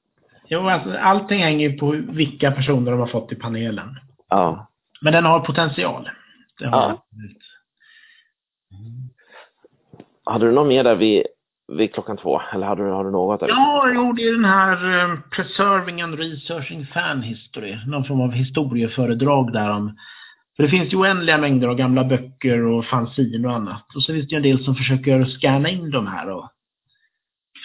Jo, 0.49 0.69
alltså, 0.69 0.97
allting 0.99 1.43
hänger 1.43 1.69
ju 1.71 1.79
på 1.79 1.91
vilka 2.09 2.53
personer 2.53 2.91
de 2.91 3.01
har 3.01 3.07
fått 3.07 3.33
i 3.33 3.37
panelen. 3.37 3.99
Ja. 4.29 4.71
Men 5.03 5.13
den 5.13 5.25
har 5.25 5.41
potential. 5.41 6.11
Det 6.59 6.67
har 6.67 6.83
ja. 6.83 7.03
Hade 10.25 10.47
du 10.47 10.53
något 10.53 10.69
mer 10.69 10.85
där 10.85 10.97
vid, 10.97 11.23
vid 11.73 11.95
klockan 11.95 12.17
två? 12.17 12.43
Eller 12.53 12.67
hade 12.67 12.85
du, 12.85 12.91
har 12.91 13.05
du 13.05 13.11
något? 13.11 13.41
Där 13.41 13.49
ja, 13.49 13.91
jo, 13.95 14.13
det 14.13 14.23
är 14.23 14.33
den 14.33 14.45
här 14.45 15.05
um, 15.05 15.23
Preserving 15.31 16.03
and 16.03 16.15
Researching 16.19 16.87
Fan 16.87 17.23
History. 17.23 17.79
Någon 17.87 18.05
form 18.05 18.21
av 18.21 18.33
historieföredrag 18.33 19.53
där 19.53 19.71
om 19.71 19.97
för 20.57 20.63
det 20.63 20.69
finns 20.69 20.93
ju 20.93 20.97
oändliga 20.97 21.39
mängder 21.39 21.69
av 21.69 21.75
gamla 21.75 22.05
böcker 22.05 22.67
och 22.67 22.85
fanzin 22.85 23.47
och 23.47 23.53
annat. 23.53 23.85
Och 23.95 24.03
så 24.03 24.13
finns 24.13 24.29
det 24.29 24.33
ju 24.33 24.37
en 24.37 24.43
del 24.43 24.65
som 24.65 24.75
försöker 24.75 25.25
scanna 25.25 25.69
in 25.69 25.91
de 25.91 26.07
här 26.07 26.31
och 26.31 26.49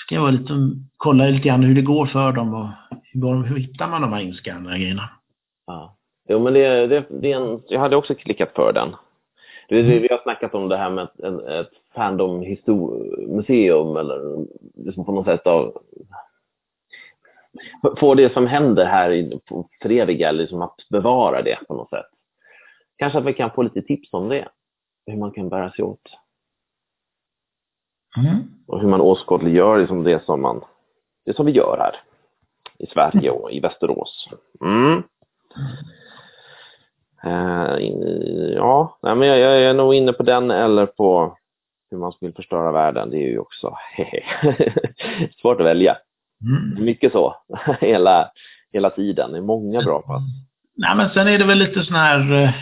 ska 0.05 0.15
jag 0.15 0.33
lite, 0.33 0.53
kolla 0.98 1.25
lite 1.25 1.48
grann 1.48 1.63
hur 1.63 1.75
det 1.75 1.81
går 1.81 2.05
för 2.05 2.31
dem 2.31 2.53
och 2.53 2.67
hur, 3.03 3.43
hur 3.43 3.57
hittar 3.57 3.88
man 3.88 4.01
de 4.01 4.13
här 4.13 4.21
inskannade 4.21 4.79
grejerna. 4.79 5.10
Ja. 5.67 5.98
Jo, 6.29 6.39
men 6.39 6.53
det, 6.53 6.88
det, 6.88 7.05
det 7.10 7.31
är 7.31 7.41
en, 7.41 7.62
jag 7.67 7.79
hade 7.79 7.95
också 7.95 8.15
klickat 8.15 8.51
för 8.55 8.74
den. 8.74 8.89
Det, 9.69 9.81
det, 9.81 10.00
vi 10.00 10.07
har 10.12 10.21
snackat 10.24 10.55
om 10.55 10.69
det 10.69 10.77
här 10.77 10.89
med 10.89 11.03
ett, 11.03 11.19
ett 11.48 11.71
fandom-museum 11.95 13.98
eller 13.98 14.45
liksom 14.86 15.05
på 15.05 15.12
något 15.12 15.25
sätt 15.25 15.48
av 15.48 15.81
få 18.00 18.15
det 18.15 18.33
som 18.33 18.48
händer 18.48 18.86
här 18.86 19.39
föreviga, 19.81 20.31
liksom 20.31 20.62
att 20.62 20.75
bevara 20.89 21.41
det 21.41 21.57
på 21.67 21.74
något 21.74 21.89
sätt. 21.89 22.11
Kanske 23.01 23.20
att 23.20 23.25
vi 23.25 23.34
kan 23.34 23.51
få 23.51 23.62
lite 23.62 23.81
tips 23.81 24.13
om 24.13 24.29
det, 24.29 24.48
hur 25.05 25.17
man 25.17 25.31
kan 25.31 25.50
bära 25.50 25.72
sig 25.72 25.86
åt. 25.86 26.01
Mm. 28.17 28.38
Och 28.67 28.81
hur 28.81 28.88
man 28.88 29.01
åskådliggör 29.01 29.79
liksom 29.79 30.03
det 30.03 30.25
som 30.25 30.41
man, 30.41 30.62
det 31.25 31.36
som 31.36 31.46
vi 31.46 31.51
gör 31.51 31.77
här 31.79 31.96
i 32.79 32.88
Sverige 32.88 33.31
och 33.31 33.51
i 33.51 33.60
Västerås. 33.60 34.29
Mm. 34.62 35.03
In- 37.79 38.53
ja, 38.55 39.00
nej, 39.01 39.15
men 39.15 39.27
jag, 39.27 39.39
jag 39.39 39.62
är 39.62 39.74
nog 39.74 39.93
inne 39.93 40.13
på 40.13 40.24
den 40.24 40.51
eller 40.51 40.86
på 40.86 41.38
hur 41.91 41.98
man 41.98 42.13
vill 42.22 42.34
förstöra 42.34 42.72
världen. 42.72 43.10
Det 43.10 43.17
är 43.17 43.29
ju 43.29 43.39
också 43.39 43.77
svårt 45.41 45.60
att 45.60 45.65
välja. 45.65 45.98
Mm. 46.43 46.86
mycket 46.86 47.12
så 47.12 47.36
hela, 47.79 48.31
hela 48.74 48.89
tiden. 48.89 49.31
Det 49.31 49.38
är 49.38 49.41
många 49.41 49.81
bra 49.81 50.01
pass. 50.01 50.22
Nej, 50.75 50.98
men 50.98 51.10
sen 51.10 51.27
är 51.27 51.39
det 51.39 51.46
väl 51.46 51.58
lite 51.58 51.84
sån 51.84 51.96
här, 51.96 52.43
eh, 52.43 52.53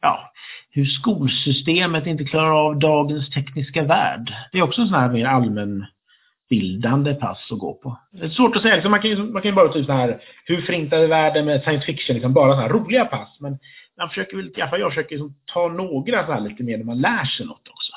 ja, 0.00 0.32
hur 0.70 0.84
skolsystemet 0.84 2.06
inte 2.06 2.24
klarar 2.24 2.66
av 2.66 2.78
dagens 2.78 3.30
tekniska 3.30 3.84
värld. 3.84 4.34
Det 4.52 4.58
är 4.58 4.62
också 4.62 4.80
en 4.80 4.88
sån 4.88 5.00
här 5.00 5.08
mer 5.08 5.26
allmänbildande 5.26 7.14
pass 7.14 7.48
att 7.50 7.58
gå 7.58 7.74
på. 7.74 7.98
Det 8.12 8.24
är 8.24 8.28
svårt 8.28 8.56
att 8.56 8.62
säga, 8.62 8.74
liksom 8.74 8.90
man, 8.90 9.00
kan 9.00 9.10
ju, 9.10 9.16
man 9.16 9.42
kan 9.42 9.50
ju 9.50 9.54
bara 9.54 9.72
typ 9.72 9.86
så 9.86 9.92
här, 9.92 10.22
hur 10.44 10.62
förintade 10.62 11.06
världen 11.06 11.44
med 11.44 11.62
science 11.62 11.86
fiction, 11.86 12.14
liksom 12.14 12.32
bara 12.34 12.52
så 12.52 12.60
här 12.60 12.68
roliga 12.68 13.04
pass. 13.04 13.40
Men 13.40 13.58
man 13.98 14.08
försöker 14.08 14.36
väl, 14.36 14.50
i 14.56 14.60
alla 14.60 14.70
fall 14.70 14.80
jag 14.80 14.90
försöker 14.90 15.10
liksom 15.10 15.34
ta 15.46 15.68
några 15.68 16.26
så 16.26 16.32
här 16.32 16.40
lite 16.40 16.62
mer 16.62 16.78
när 16.78 16.84
man 16.84 17.00
lär 17.00 17.24
sig 17.24 17.46
något 17.46 17.68
också. 17.68 17.92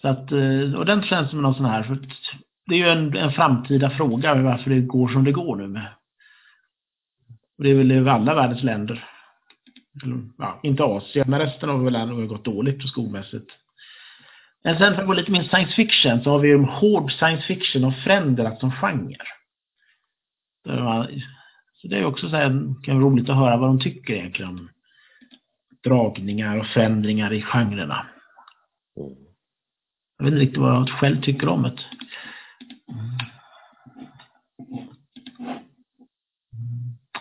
Så 0.00 0.08
att, 0.08 0.32
eh, 0.32 0.74
och 0.78 0.86
den 0.86 1.02
känns 1.02 1.30
som 1.30 1.42
någon 1.42 1.54
sån 1.54 1.64
här, 1.64 1.82
för 1.82 1.98
det 2.66 2.74
är 2.74 2.78
ju 2.78 2.88
en, 2.88 3.16
en 3.16 3.32
framtida 3.32 3.90
fråga 3.90 4.34
varför 4.34 4.70
det 4.70 4.80
går 4.80 5.08
som 5.08 5.24
det 5.24 5.32
går 5.32 5.56
nu 5.56 5.68
med 5.68 5.88
och 7.62 7.64
det 7.64 7.70
är 7.70 7.74
väl 7.74 7.92
i 7.92 8.08
alla 8.08 8.34
världens 8.34 8.62
länder. 8.62 9.08
Eller, 10.04 10.22
ja, 10.38 10.60
inte 10.62 10.84
Asien, 10.84 11.30
men 11.30 11.40
resten 11.40 11.70
av 11.70 11.84
världen 11.84 12.14
har 12.14 12.26
gått 12.26 12.44
dåligt 12.44 12.88
skolmässigt. 12.88 13.50
Men 14.64 14.78
sen 14.78 14.94
för 14.94 15.02
att 15.02 15.06
gå 15.06 15.12
lite 15.12 15.32
mer 15.32 15.42
science 15.42 15.72
fiction 15.72 16.22
så 16.22 16.30
har 16.30 16.38
vi 16.38 16.48
ju 16.48 16.58
hård 16.58 17.12
science 17.12 17.46
fiction 17.46 17.84
och 17.84 17.94
förändrats 17.94 18.60
som 18.60 18.72
genre. 18.72 19.16
Det 20.64 21.22
Så 21.74 21.88
det 21.88 21.98
är 21.98 22.04
också 22.04 22.30
så 22.30 22.36
här, 22.36 22.48
kan 22.82 23.00
vara 23.00 23.10
roligt 23.10 23.30
att 23.30 23.36
höra 23.36 23.56
vad 23.56 23.68
de 23.68 23.80
tycker 23.80 24.14
egentligen 24.14 24.50
om 24.50 24.68
dragningar 25.84 26.58
och 26.58 26.66
förändringar 26.66 27.32
i 27.32 27.42
genrerna. 27.42 28.06
Jag 30.18 30.24
vet 30.24 30.32
inte 30.32 30.44
riktigt 30.44 30.60
vad 30.60 30.74
jag 30.74 30.88
själv 30.88 31.20
tycker 31.20 31.48
om 31.48 31.62
det. 31.62 31.78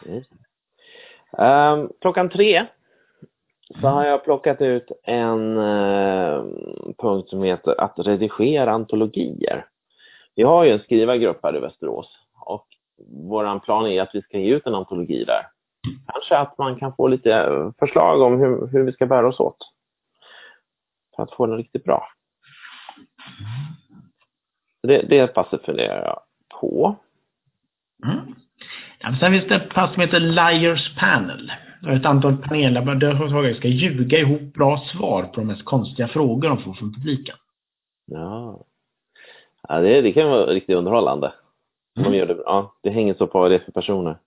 Mm. 0.08 0.41
Um, 1.38 1.90
klockan 2.02 2.30
tre 2.30 2.66
så 3.82 3.88
har 3.88 4.06
jag 4.06 4.24
plockat 4.24 4.62
ut 4.62 4.92
en 5.04 5.58
uh, 5.58 6.44
punkt 6.98 7.30
som 7.30 7.44
heter 7.44 7.82
att 7.82 8.00
redigera 8.00 8.72
antologier. 8.72 9.66
Vi 10.36 10.44
har 10.44 10.64
ju 10.64 10.72
en 10.72 10.80
skrivargrupp 10.80 11.40
här 11.44 11.58
i 11.58 11.60
Västerås 11.60 12.08
och 12.46 12.68
vår 13.08 13.60
plan 13.60 13.88
är 13.88 14.02
att 14.02 14.16
vi 14.16 14.22
ska 14.22 14.38
ge 14.38 14.56
ut 14.56 14.68
en 14.68 14.76
antologi 14.76 15.24
där. 15.24 15.48
Kanske 16.14 16.38
att 16.38 16.58
man 16.58 16.76
kan 16.76 16.96
få 16.96 17.08
lite 17.08 17.48
förslag 17.80 18.22
om 18.22 18.40
hur, 18.40 18.68
hur 18.68 18.84
vi 18.84 18.92
ska 18.92 19.06
bära 19.06 19.28
oss 19.28 19.40
åt 19.40 19.58
för 21.16 21.24
att 21.24 21.34
få 21.34 21.46
den 21.46 21.58
riktigt 21.58 21.84
bra. 21.84 22.08
Det, 24.84 25.02
det 25.02 25.28
passet 25.28 25.66
funderar 25.66 26.06
jag 26.06 26.20
på. 26.60 26.96
Mm. 28.06 28.36
Ja, 29.04 29.16
sen 29.20 29.32
finns 29.32 29.48
det 29.48 29.56
ett 29.56 29.70
pass 29.74 29.94
som 29.94 30.02
heter 30.02 30.20
Liars 30.20 30.96
Panel. 31.00 31.52
Det 31.82 31.92
ett 31.94 32.06
antal 32.06 32.38
paneldeltagare 32.38 33.56
ska 33.56 33.68
ljuga 33.68 34.18
ihop 34.20 34.42
bra 34.54 34.78
svar 34.92 35.24
på 35.24 35.40
de 35.42 35.48
mest 35.48 35.66
konstiga 35.66 36.08
frågor 36.08 36.50
de 36.50 36.58
får 36.64 36.74
från 36.74 36.94
publiken. 36.94 37.36
Ja, 38.06 38.64
ja 39.68 39.80
det, 39.80 40.02
det 40.02 40.12
kan 40.12 40.30
vara 40.30 40.46
riktigt 40.46 40.76
underhållande. 40.76 41.34
De 41.96 42.02
Mm. 42.02 42.14
gör 42.14 42.26
det 42.28 42.36
bra. 42.36 42.74
Det 42.84 42.90
hänger 42.90 43.14
så 43.14 43.28
på 43.28 43.40
vad 43.40 43.52
det 43.52 43.56
är 43.56 43.60
för 43.60 43.72
personer. 43.72 44.18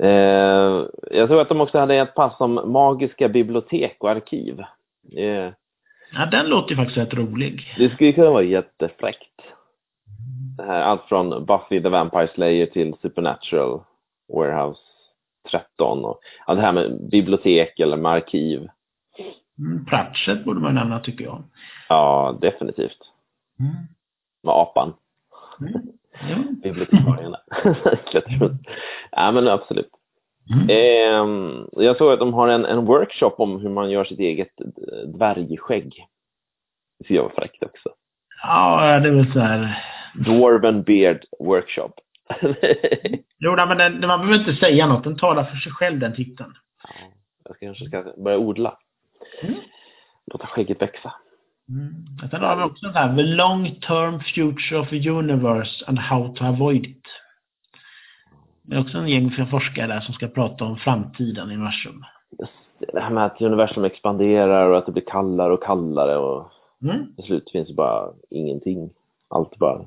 Eh, 0.00 0.86
jag 1.10 1.28
tror 1.28 1.40
att 1.40 1.48
de 1.48 1.60
också 1.60 1.78
hade 1.78 1.94
ett 1.94 2.14
pass 2.14 2.40
om 2.40 2.72
magiska 2.72 3.28
bibliotek 3.28 3.96
och 4.00 4.10
arkiv. 4.10 4.60
Eh, 5.16 5.52
Ja, 6.12 6.26
den 6.30 6.46
låter 6.46 6.70
ju 6.70 6.76
faktiskt 6.76 6.98
rätt 6.98 7.14
rolig. 7.14 7.74
det 7.78 7.90
skulle 7.90 8.12
kunna 8.12 8.30
vara 8.30 8.42
jättefräckt. 8.42 9.40
Här, 10.58 10.82
allt 10.82 11.02
från 11.02 11.46
Buffy 11.46 11.82
the 11.82 11.88
Vampire 11.88 12.28
Slayer 12.28 12.66
till 12.66 12.94
Supernatural 13.02 13.80
Warehouse 14.32 14.80
13. 15.50 16.04
Och, 16.04 16.20
ja, 16.46 16.54
det 16.54 16.60
här 16.60 16.72
med 16.72 17.10
bibliotek 17.10 17.80
eller 17.80 17.96
med 17.96 18.12
arkiv. 18.12 18.68
Mm, 19.58 19.84
Pratchett 19.84 20.44
borde 20.44 20.60
man 20.60 20.74
nämna 20.74 21.00
tycker 21.00 21.24
jag. 21.24 21.42
Ja, 21.88 22.38
definitivt. 22.40 22.98
Med 24.42 24.54
apan. 24.54 24.92
Mm. 25.60 25.72
Ja. 26.30 26.36
bibliotekarien 26.62 27.34
ja, 29.10 29.32
men 29.32 29.48
absolut. 29.48 29.90
Mm. 30.54 30.66
Ehm, 30.70 31.68
jag 31.72 31.96
såg 31.96 32.12
att 32.12 32.18
de 32.18 32.34
har 32.34 32.48
en, 32.48 32.64
en 32.64 32.84
workshop 32.84 33.34
om 33.38 33.60
hur 33.60 33.68
man 33.68 33.90
gör 33.90 34.04
sitt 34.04 34.18
eget 34.18 34.60
eh, 34.60 35.08
dvärgskägg. 35.08 36.06
Det 36.98 37.04
tycker 37.04 37.14
jag 37.14 37.22
var 37.22 37.30
fräckt 37.30 37.62
också. 37.62 37.88
Ja, 38.42 39.00
det 39.00 39.08
är 39.08 39.12
väl 39.12 39.32
så 39.32 39.40
här. 39.40 39.84
Dwarven 40.14 40.82
Beard 40.82 41.24
Workshop. 41.38 41.92
Jo, 43.42 43.56
men 43.56 43.78
den, 43.78 44.00
man 44.06 44.20
behöver 44.20 44.38
inte 44.38 44.54
säga 44.54 44.86
något. 44.86 45.04
Den 45.04 45.16
talar 45.18 45.44
för 45.44 45.56
sig 45.56 45.72
själv, 45.72 45.98
den 45.98 46.14
titeln. 46.14 46.54
Ja, 46.82 46.90
jag 47.44 47.58
kanske 47.58 47.84
ska 47.84 48.04
börja 48.24 48.38
odla. 48.38 48.78
Mm. 49.42 49.54
Låta 50.32 50.46
skägget 50.46 50.82
växa. 50.82 51.12
Mm. 51.68 52.30
Sen 52.30 52.40
har 52.40 52.56
vi 52.56 52.62
också 52.62 52.86
en 52.86 52.92
sån 52.92 53.02
här, 53.02 53.16
The 53.16 53.22
Long 53.22 53.80
Term 53.80 54.20
Future 54.20 54.80
of 54.80 54.88
the 54.88 55.10
Universe 55.10 55.84
and 55.86 55.98
How 55.98 56.34
to 56.34 56.44
Avoid 56.44 56.86
It. 56.86 57.02
Det 58.62 58.76
är 58.76 58.80
också 58.80 58.98
en 58.98 59.08
gäng 59.08 59.46
forskare 59.50 59.86
där 59.86 60.00
som 60.00 60.14
ska 60.14 60.28
prata 60.28 60.64
om 60.64 60.76
framtiden 60.76 61.50
i 61.50 61.54
universum. 61.54 62.04
Det 62.92 63.00
här 63.00 63.10
med 63.10 63.24
att 63.24 63.40
universum 63.42 63.84
expanderar 63.84 64.68
och 64.68 64.78
att 64.78 64.86
det 64.86 64.92
blir 64.92 65.04
kallare 65.06 65.52
och 65.52 65.62
kallare 65.62 66.16
och 66.16 66.52
Mm. 66.82 67.14
till 67.16 67.24
slut 67.24 67.50
finns 67.50 67.68
det 67.68 67.74
bara 67.74 68.12
ingenting. 68.30 68.90
Allt 69.28 69.58
bara 69.58 69.84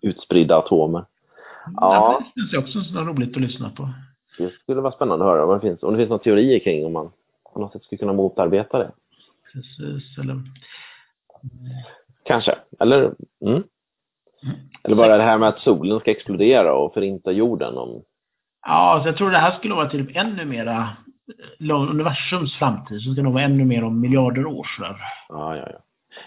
utspridda 0.00 0.56
atomer. 0.56 1.04
Ja. 1.76 2.22
Det 2.34 2.40
känns 2.40 2.64
också 2.64 2.84
så 2.84 3.04
roligt 3.04 3.36
att 3.36 3.42
lyssna 3.42 3.70
på. 3.70 3.88
Det 4.38 4.52
skulle 4.62 4.80
vara 4.80 4.92
spännande 4.92 5.24
att 5.24 5.30
höra 5.30 5.46
vad 5.46 5.56
det 5.56 5.68
finns, 5.68 5.82
om 5.82 5.92
det 5.92 5.98
finns 5.98 6.10
några 6.10 6.22
teorier 6.22 6.58
kring 6.58 6.86
om 6.86 6.92
man 6.92 7.10
på 7.54 7.60
något 7.60 7.72
sätt 7.72 7.82
skulle 7.84 7.98
kunna 7.98 8.12
motarbeta 8.12 8.78
det. 8.78 8.90
Precis, 9.52 10.18
eller... 10.18 10.42
Kanske. 12.24 12.58
Eller, 12.80 13.14
mm. 13.44 13.62
Eller 14.82 14.96
bara 14.96 15.16
det 15.16 15.22
här 15.22 15.38
med 15.38 15.48
att 15.48 15.58
solen 15.58 16.00
ska 16.00 16.10
explodera 16.10 16.74
och 16.74 16.94
förinta 16.94 17.32
jorden. 17.32 17.78
Om, 17.78 18.02
Ja, 18.66 19.00
så 19.02 19.08
jag 19.08 19.16
tror 19.16 19.30
det 19.30 19.38
här 19.38 19.58
skulle 19.58 19.74
vara 19.74 19.90
typ 19.90 20.16
ännu 20.16 20.44
mera 20.44 20.96
eh, 21.60 21.90
universums 21.90 22.54
framtid, 22.58 23.00
så 23.00 23.08
det 23.08 23.14
ska 23.14 23.22
nog 23.22 23.32
vara 23.32 23.44
ännu 23.44 23.64
mer 23.64 23.84
om 23.84 24.00
miljarder 24.00 24.46
år 24.46 24.66
sådär. 24.76 24.96
ja, 25.28 25.56
ja, 25.56 25.68
ja. 25.72 25.78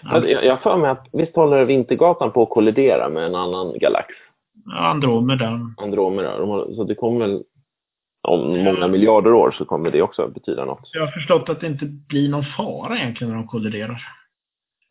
Ja. 0.02 0.26
Jag, 0.26 0.44
jag 0.44 0.62
för 0.62 0.76
mig 0.76 0.90
att 0.90 1.08
visst 1.12 1.36
håller 1.36 1.64
Vintergatan 1.64 2.32
på 2.32 2.42
att 2.42 2.50
kollidera 2.50 3.08
med 3.08 3.26
en 3.26 3.34
annan 3.34 3.78
galax, 3.78 4.08
Andromeda. 4.70 5.60
Andromeda. 5.76 6.38
De 6.38 6.48
har, 6.48 6.74
så 6.74 6.84
det 6.84 6.94
kommer 6.94 7.26
väl, 7.26 7.42
om 8.28 8.64
många 8.64 8.88
miljarder 8.88 9.32
år 9.32 9.50
så 9.50 9.64
kommer 9.64 9.90
det 9.90 10.02
också 10.02 10.28
betyda 10.28 10.64
något. 10.64 10.90
Jag 10.92 11.00
har 11.00 11.12
förstått 11.12 11.48
att 11.48 11.60
det 11.60 11.66
inte 11.66 11.84
blir 11.84 12.28
någon 12.28 12.44
fara 12.44 12.98
egentligen 12.98 13.32
när 13.32 13.38
de 13.38 13.48
kolliderar. 13.48 14.02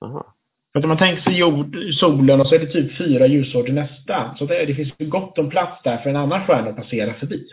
Aha. 0.01 0.35
För 0.71 0.79
att 0.79 0.85
om 0.85 0.89
man 0.89 0.97
tänker 0.97 1.21
sig 1.21 1.37
jord, 1.37 1.77
solen 1.99 2.41
och 2.41 2.47
så 2.47 2.55
är 2.55 2.59
det 2.59 2.71
typ 2.71 2.97
fyra 2.97 3.27
ljusår 3.27 3.63
till 3.63 3.73
nästa. 3.73 4.35
Så 4.37 4.45
det, 4.45 4.65
det 4.65 4.75
finns 4.75 4.93
gott 4.97 5.37
om 5.37 5.49
plats 5.49 5.83
där 5.83 5.97
för 5.97 6.09
en 6.09 6.15
annan 6.15 6.45
stjärna 6.45 6.69
att 6.69 6.75
passera 6.75 7.13
förbi. 7.13 7.47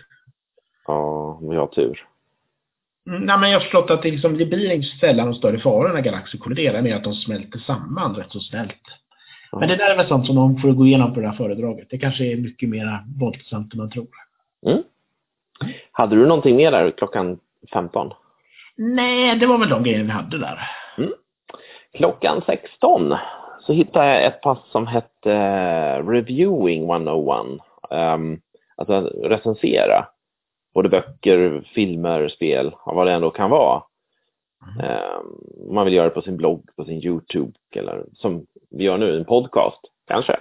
Ja, 0.86 1.40
vi 1.50 1.56
har 1.56 1.66
tur. 1.66 2.04
Mm, 3.08 3.22
nej, 3.22 3.38
men 3.38 3.50
jag 3.50 3.58
har 3.58 3.62
förstått 3.62 3.90
att 3.90 4.02
det, 4.02 4.10
liksom, 4.10 4.38
det 4.38 4.46
blir 4.46 4.82
sällan 4.82 5.26
någon 5.26 5.34
större 5.34 5.58
fara 5.58 5.92
när 5.92 6.00
galaxer 6.00 6.38
kolliderar 6.38 6.82
med 6.82 6.96
att 6.96 7.04
de 7.04 7.14
smälter 7.14 7.58
samman 7.58 8.14
rätt 8.14 8.32
så 8.32 8.40
snällt. 8.40 8.82
Ja. 9.52 9.58
Men 9.58 9.68
det 9.68 9.76
där 9.76 9.90
är 9.90 9.96
väl 9.96 10.08
sånt 10.08 10.26
som 10.26 10.36
de 10.36 10.58
får 10.58 10.72
gå 10.72 10.86
igenom 10.86 11.14
på 11.14 11.20
det 11.20 11.26
här 11.28 11.36
föredraget. 11.36 11.86
Det 11.90 11.98
kanske 11.98 12.24
är 12.24 12.36
mycket 12.36 12.68
mer 12.68 13.04
våldsamt 13.20 13.72
än 13.72 13.78
man 13.78 13.90
tror. 13.90 14.08
Mm. 14.66 14.82
Hade 15.92 16.16
du 16.16 16.26
någonting 16.26 16.56
mer 16.56 16.70
där 16.70 16.90
klockan 16.90 17.38
15? 17.72 18.12
Nej, 18.76 19.36
det 19.36 19.46
var 19.46 19.58
väl 19.58 19.68
de 19.68 19.82
grejerna 19.82 20.04
vi 20.04 20.10
hade 20.10 20.38
där. 20.38 20.70
Klockan 21.94 22.42
16 22.46 23.14
så 23.60 23.72
hittade 23.72 24.06
jag 24.06 24.24
ett 24.24 24.40
pass 24.40 24.58
som 24.72 24.86
hette 24.86 25.32
eh, 25.32 26.08
Reviewing 26.08 26.90
101. 26.90 27.60
Um, 27.90 28.40
alltså 28.76 29.00
recensera 29.24 30.06
både 30.74 30.88
böcker, 30.88 31.68
filmer, 31.74 32.28
spel, 32.28 32.74
vad 32.86 33.06
det 33.06 33.12
ändå 33.12 33.30
kan 33.30 33.50
vara. 33.50 33.82
Um, 34.82 35.74
man 35.74 35.84
vill 35.84 35.94
göra 35.94 36.08
det 36.08 36.14
på 36.14 36.22
sin 36.22 36.36
blogg, 36.36 36.68
på 36.76 36.84
sin 36.84 37.04
YouTube 37.04 37.52
eller 37.74 38.04
som 38.12 38.46
vi 38.70 38.84
gör 38.84 38.98
nu, 38.98 39.16
en 39.16 39.24
podcast 39.24 39.80
kanske. 40.06 40.36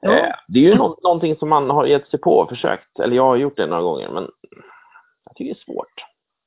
Ja. 0.00 0.12
Eh, 0.12 0.34
det 0.48 0.58
är 0.58 0.62
ju 0.62 0.74
nå- 0.74 0.98
någonting 1.02 1.36
som 1.36 1.48
man 1.48 1.70
har 1.70 1.86
gett 1.86 2.08
sig 2.08 2.20
på 2.20 2.38
och 2.38 2.48
försökt, 2.48 2.98
eller 2.98 3.16
jag 3.16 3.24
har 3.24 3.36
gjort 3.36 3.56
det 3.56 3.66
några 3.66 3.82
gånger, 3.82 4.10
men 4.10 4.28
jag 5.24 5.36
tycker 5.36 5.54
det 5.54 5.60
är 5.60 5.64
svårt. 5.64 6.04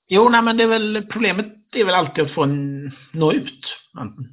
Jo, 0.08 0.30
nej, 0.30 0.42
men 0.42 0.58
det 0.58 0.64
är 0.64 0.68
väl 0.68 1.08
problemet 1.12 1.46
det 1.70 1.82
är 1.82 1.86
väl 1.86 1.96
alltid 1.96 2.24
att 2.24 2.32
få 2.34 2.44
en, 2.44 2.92
nå 3.14 3.32
ut. 3.32 3.62
Man- 3.94 4.28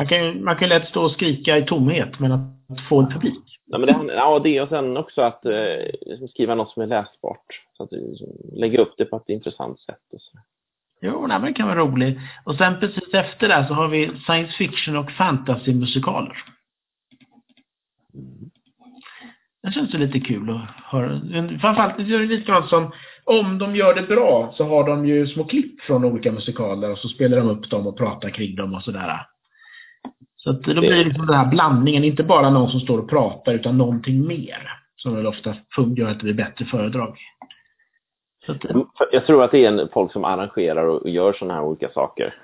Man 0.00 0.06
kan, 0.06 0.44
man 0.44 0.56
kan 0.56 0.68
lätt 0.68 0.88
stå 0.88 1.02
och 1.02 1.10
skrika 1.10 1.58
i 1.58 1.64
tomhet, 1.64 2.18
men 2.18 2.32
att 2.32 2.88
få 2.88 3.00
en 3.00 3.10
publik. 3.10 3.58
Ja, 3.66 3.78
men 3.78 4.06
det, 4.06 4.14
ja, 4.14 4.38
det 4.38 4.60
och 4.60 4.68
sen 4.68 4.96
också 4.96 5.22
att 5.22 5.44
eh, 5.44 6.28
skriva 6.30 6.54
något 6.54 6.70
som 6.70 6.82
är 6.82 6.86
läsbart. 6.86 7.62
Så 7.76 7.82
att 7.82 7.92
liksom, 7.92 8.28
lägga 8.52 8.80
upp 8.80 8.94
det 8.96 9.04
på 9.04 9.16
ett 9.16 9.28
intressant 9.28 9.80
sätt. 9.80 10.02
Och 10.12 10.20
så. 10.20 10.38
Jo, 11.00 11.26
nej, 11.26 11.40
det 11.40 11.52
kan 11.52 11.68
vara 11.68 11.78
roligt. 11.78 12.18
Och 12.44 12.54
sen 12.54 12.80
precis 12.80 13.14
efter 13.14 13.48
det 13.48 13.66
så 13.68 13.74
har 13.74 13.88
vi 13.88 14.10
science 14.26 14.52
fiction 14.52 14.96
och 14.96 15.10
fantasy-musikaler. 15.10 16.36
Mm. 18.14 18.50
Det 19.62 19.72
känns 19.72 19.94
ju 19.94 19.98
lite 19.98 20.20
kul 20.20 20.50
att 20.50 20.70
höra. 20.84 21.20
Framförallt 21.60 21.96
det 21.96 22.02
är 22.02 22.18
det 22.18 22.26
likadant 22.26 22.68
som 22.68 22.92
om 23.24 23.58
de 23.58 23.76
gör 23.76 23.94
det 23.94 24.02
bra 24.02 24.52
så 24.56 24.64
har 24.64 24.86
de 24.86 25.06
ju 25.06 25.26
små 25.26 25.44
klipp 25.44 25.80
från 25.80 26.04
olika 26.04 26.32
musikaler 26.32 26.90
och 26.90 26.98
så 26.98 27.08
spelar 27.08 27.36
de 27.36 27.48
upp 27.48 27.70
dem 27.70 27.86
och 27.86 27.98
pratar 27.98 28.30
kring 28.30 28.56
dem 28.56 28.74
och 28.74 28.82
sådär. 28.82 29.26
Så 30.44 30.50
att 30.50 30.62
då 30.62 30.80
blir 30.80 30.90
det 30.90 31.04
liksom 31.04 31.26
den 31.26 31.36
här 31.36 31.46
blandningen, 31.50 32.04
inte 32.04 32.22
bara 32.22 32.50
någon 32.50 32.70
som 32.70 32.80
står 32.80 32.98
och 32.98 33.10
pratar 33.10 33.54
utan 33.54 33.78
någonting 33.78 34.26
mer. 34.26 34.76
Som 34.96 35.16
väl 35.16 35.26
ofta 35.26 35.54
gör 35.96 36.10
att 36.10 36.18
det 36.18 36.24
blir 36.24 36.34
bättre 36.34 36.64
föredrag. 36.64 37.18
Att, 38.48 38.64
jag 39.12 39.26
tror 39.26 39.44
att 39.44 39.50
det 39.50 39.64
är 39.64 39.88
folk 39.92 40.12
som 40.12 40.24
arrangerar 40.24 40.86
och 40.86 41.10
gör 41.10 41.32
sådana 41.32 41.54
här 41.54 41.62
olika 41.62 41.88
saker. 41.88 42.34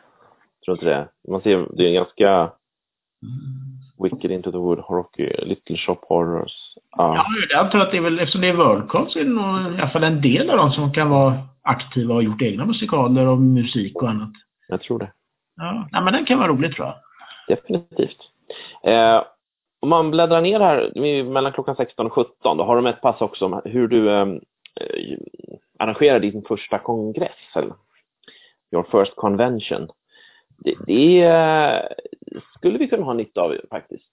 Tror 0.64 0.76
inte 0.76 0.86
det? 0.86 1.08
Man 1.28 1.40
ser, 1.40 1.68
det 1.76 1.84
är 1.84 1.88
en 1.88 1.94
ganska 1.94 2.30
mm. 2.30 3.76
Wicked 4.02 4.30
Into 4.30 4.52
the 4.52 4.58
Wood, 4.58 4.78
Rocky, 4.78 5.30
Little 5.42 5.76
Shop 5.76 5.98
Horrors. 6.02 6.52
Ja, 6.96 7.14
ja 7.16 7.24
jag 7.50 7.70
tror 7.70 7.82
att 7.82 7.90
det 7.90 7.96
är 7.96 8.00
väl, 8.02 8.18
eftersom 8.18 8.40
det 8.40 8.48
är 8.48 8.56
Worldcon 8.56 9.10
så 9.10 9.18
är 9.18 9.24
det 9.24 9.30
nog 9.30 9.74
i 9.74 9.80
alla 9.80 9.90
fall 9.90 10.04
en 10.04 10.20
del 10.20 10.50
av 10.50 10.56
dem 10.56 10.72
som 10.72 10.92
kan 10.92 11.10
vara 11.10 11.38
aktiva 11.62 12.14
och 12.14 12.22
gjort 12.22 12.42
egna 12.42 12.66
musikaler 12.66 13.26
och 13.26 13.38
musik 13.38 14.02
och 14.02 14.10
annat. 14.10 14.32
Jag 14.68 14.80
tror 14.80 14.98
det. 14.98 15.12
Ja, 15.56 15.88
nej, 15.92 16.02
men 16.02 16.12
den 16.12 16.24
kan 16.24 16.38
vara 16.38 16.48
roligt 16.48 16.76
tror 16.76 16.86
jag. 16.86 16.94
Definitivt. 17.48 18.18
Eh, 18.82 19.22
om 19.80 19.88
man 19.88 20.10
bläddrar 20.10 20.40
ner 20.40 20.60
här 20.60 20.92
mellan 21.24 21.52
klockan 21.52 21.76
16 21.76 22.06
och 22.06 22.12
17, 22.12 22.56
då 22.56 22.64
har 22.64 22.76
de 22.76 22.86
ett 22.86 23.00
pass 23.00 23.20
också 23.20 23.46
om 23.46 23.62
hur 23.64 23.88
du 23.88 24.10
ehm, 24.10 24.40
eh, 24.80 25.18
arrangerar 25.78 26.20
din 26.20 26.42
första 26.42 26.78
kongress, 26.78 27.30
eller 27.54 27.74
your 28.72 28.86
first 28.90 29.16
convention. 29.16 29.88
Det, 30.58 30.74
det 30.86 31.22
eh, 31.22 31.82
skulle 32.56 32.78
vi 32.78 32.88
kunna 32.88 33.04
ha 33.04 33.12
nytta 33.12 33.40
av 33.40 33.56
faktiskt. 33.70 34.10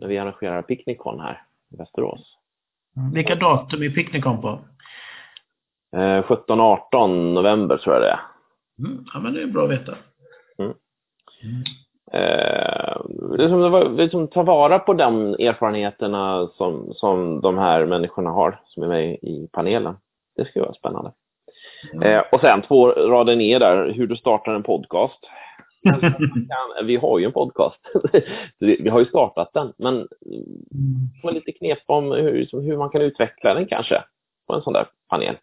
När 0.00 0.08
vi 0.08 0.18
arrangerar 0.18 0.62
Picnicon 0.62 1.20
här 1.20 1.42
i 1.72 1.76
Västerås. 1.76 2.38
Mm. 2.96 3.12
Vilka 3.12 3.34
datum 3.34 3.82
är 3.82 3.90
Picnicon 3.90 4.40
på? 4.40 4.58
Eh, 5.96 6.22
17-18 6.22 7.32
november 7.34 7.76
tror 7.76 7.94
jag 7.94 8.02
det 8.02 8.10
är. 8.10 8.20
Mm. 8.78 9.04
Ja, 9.14 9.20
men 9.20 9.34
det 9.34 9.42
är 9.42 9.46
bra 9.46 9.64
att 9.64 9.70
veta. 9.70 9.96
Mm. 10.58 10.74
Mm. 11.44 11.64
Eh, 12.12 12.96
liksom, 13.38 13.96
liksom, 13.96 14.28
ta 14.28 14.42
vara 14.42 14.78
på 14.78 14.94
de 14.94 15.34
erfarenheterna 15.34 16.46
som, 16.46 16.94
som 16.94 17.40
de 17.40 17.58
här 17.58 17.86
människorna 17.86 18.30
har 18.30 18.60
som 18.66 18.82
är 18.82 18.88
med 18.88 19.14
i 19.14 19.48
panelen. 19.52 19.96
Det 20.36 20.44
skulle 20.44 20.64
vara 20.64 20.74
spännande. 20.74 21.12
Mm. 21.92 22.02
Eh, 22.02 22.22
och 22.32 22.40
sen 22.40 22.62
två 22.62 22.88
rader 22.88 23.36
ner 23.36 23.60
där, 23.60 23.92
hur 23.92 24.06
du 24.06 24.16
startar 24.16 24.54
en 24.54 24.62
podcast. 24.62 25.20
vi 26.84 26.96
har 26.96 27.18
ju 27.18 27.24
en 27.24 27.32
podcast. 27.32 27.80
vi 28.58 28.88
har 28.88 28.98
ju 28.98 29.04
startat 29.04 29.50
den, 29.54 29.72
men 29.78 29.94
mm. 29.94 31.34
lite 31.34 31.52
knep 31.52 31.78
om 31.86 32.12
hur, 32.12 32.62
hur 32.62 32.76
man 32.76 32.90
kan 32.90 33.02
utveckla 33.02 33.54
den 33.54 33.66
kanske 33.66 34.02
på 34.46 34.54
en 34.54 34.62
sån 34.62 34.72
där 34.72 34.86
panel. 35.08 35.36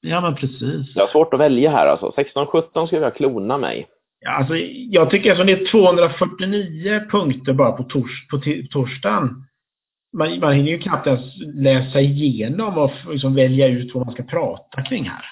Ja, 0.00 0.20
men 0.20 0.34
precis. 0.34 0.94
Jag 0.94 1.02
har 1.02 1.08
svårt 1.08 1.34
att 1.34 1.40
välja 1.40 1.70
här 1.70 1.86
alltså. 1.86 2.14
16-17 2.16 2.86
skulle 2.86 3.02
jag 3.02 3.14
klona 3.14 3.58
mig. 3.58 3.88
Alltså, 4.26 4.56
jag 4.90 5.10
tycker 5.10 5.40
att 5.40 5.46
det 5.46 5.52
är 5.52 5.70
249 5.70 7.00
punkter 7.10 7.52
bara 7.52 7.72
på, 7.72 7.82
tors, 7.82 8.28
på 8.28 8.40
torsdagen. 8.70 9.44
Man, 10.12 10.40
man 10.40 10.54
hinner 10.54 10.70
ju 10.70 10.78
knappt 10.78 11.06
ens 11.06 11.36
läsa 11.54 12.00
igenom 12.00 12.78
och 12.78 12.92
liksom 13.10 13.34
välja 13.34 13.68
ut 13.68 13.94
vad 13.94 14.06
man 14.06 14.14
ska 14.14 14.22
prata 14.22 14.82
kring 14.82 15.04
här. 15.04 15.24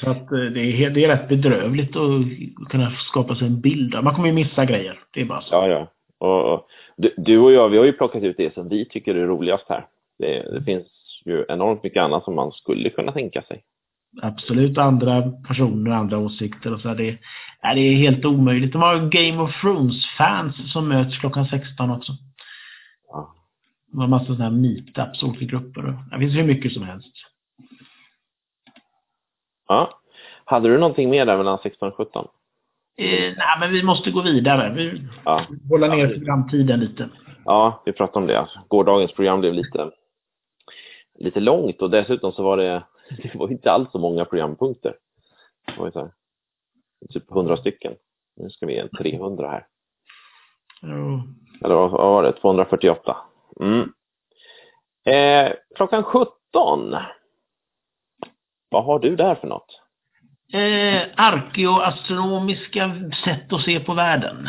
Så 0.00 0.10
att 0.10 0.32
eh, 0.32 0.38
det 0.38 0.60
är, 0.60 0.90
det 0.90 1.04
är 1.04 1.08
rätt 1.08 1.28
bedrövligt 1.28 1.96
att 1.96 2.68
kunna 2.70 2.90
skapa 2.90 3.36
sig 3.36 3.46
en 3.46 3.60
bild. 3.60 3.94
Man 4.02 4.14
kommer 4.14 4.28
ju 4.28 4.34
missa 4.34 4.64
grejer. 4.64 5.00
Det 5.14 5.20
är 5.20 5.24
bara 5.24 5.40
så. 5.40 5.54
Ja, 5.54 5.68
ja. 5.68 5.86
Och, 6.18 6.54
och 6.54 6.66
du, 6.96 7.14
du, 7.16 7.38
och 7.38 7.52
jag, 7.52 7.68
vi 7.68 7.78
har 7.78 7.84
ju 7.84 7.92
plockat 7.92 8.22
ut 8.22 8.36
det 8.36 8.54
som 8.54 8.68
vi 8.68 8.84
tycker 8.84 9.14
är 9.14 9.26
roligast 9.26 9.64
här. 9.68 9.86
Det, 10.18 10.58
det 10.58 10.64
finns 10.64 10.86
ju 11.24 11.44
enormt 11.48 11.82
mycket 11.82 12.02
annat 12.02 12.24
som 12.24 12.34
man 12.34 12.52
skulle 12.52 12.90
kunna 12.90 13.12
tänka 13.12 13.42
sig 13.42 13.62
absolut 14.22 14.78
andra 14.78 15.22
personer, 15.48 15.90
andra 15.90 16.18
åsikter 16.18 16.74
och 16.74 16.80
så. 16.80 16.94
Det, 16.94 17.08
är, 17.08 17.18
det 17.74 17.80
är 17.80 17.96
helt 17.96 18.24
omöjligt. 18.24 18.72
De 18.72 18.82
har 18.82 18.96
Game 18.96 19.42
of 19.42 19.60
Thrones-fans 19.60 20.72
som 20.72 20.88
möts 20.88 21.18
klockan 21.18 21.46
16 21.46 21.90
också. 21.90 22.12
Ja. 23.08 23.34
De 23.92 24.00
har 24.00 24.08
massa 24.08 24.26
sådana 24.26 24.44
här 24.44 24.50
meetups, 24.50 25.22
olika 25.22 25.44
grupper. 25.44 25.98
Det 26.10 26.18
finns 26.18 26.34
hur 26.34 26.44
mycket 26.44 26.72
som 26.72 26.82
helst. 26.82 27.12
Ja. 29.68 30.00
Hade 30.44 30.68
du 30.68 30.78
någonting 30.78 31.10
mer 31.10 31.26
där 31.26 31.36
mellan 31.36 31.58
16 31.62 31.88
och 31.88 31.96
17? 31.96 32.28
Eh, 32.96 33.34
nej, 33.36 33.56
men 33.60 33.72
vi 33.72 33.82
måste 33.82 34.10
gå 34.10 34.22
vidare. 34.22 34.74
Vi 34.74 35.02
ja. 35.24 35.46
hålla 35.68 35.86
ner 35.86 36.06
ja. 36.06 36.08
programtiden 36.08 36.80
lite. 36.80 37.08
Ja, 37.44 37.82
vi 37.84 37.92
pratade 37.92 38.18
om 38.18 38.26
det. 38.26 38.48
Gårdagens 38.68 39.12
program 39.12 39.40
blev 39.40 39.54
lite, 39.54 39.90
lite 41.18 41.40
långt 41.40 41.82
och 41.82 41.90
dessutom 41.90 42.32
så 42.32 42.42
var 42.42 42.56
det 42.56 42.82
det 43.22 43.34
var 43.34 43.52
inte 43.52 43.72
alls 43.72 43.92
så 43.92 43.98
många 43.98 44.24
programpunkter. 44.24 44.96
Det 45.66 45.80
var 45.80 45.90
så 45.90 46.00
här, 46.00 46.10
typ 47.10 47.30
100 47.30 47.56
stycken. 47.56 47.94
Nu 48.36 48.50
ska 48.50 48.66
vi 48.66 48.72
ge 48.72 48.78
en 48.78 48.88
300 48.88 49.50
här. 49.50 49.66
Mm. 50.82 51.20
Eller 51.64 51.74
vad 51.74 51.90
var 51.90 52.22
det? 52.22 52.32
248. 52.32 53.16
Mm. 53.60 53.92
Eh, 55.04 55.52
klockan 55.76 56.02
17. 56.04 56.34
Vad 58.68 58.84
har 58.84 58.98
du 58.98 59.16
där 59.16 59.34
för 59.34 59.48
något? 59.48 59.80
Eh, 60.52 61.02
arkeoastronomiska 61.16 63.10
sätt 63.24 63.52
att 63.52 63.62
se 63.62 63.80
på 63.80 63.94
världen 63.94 64.48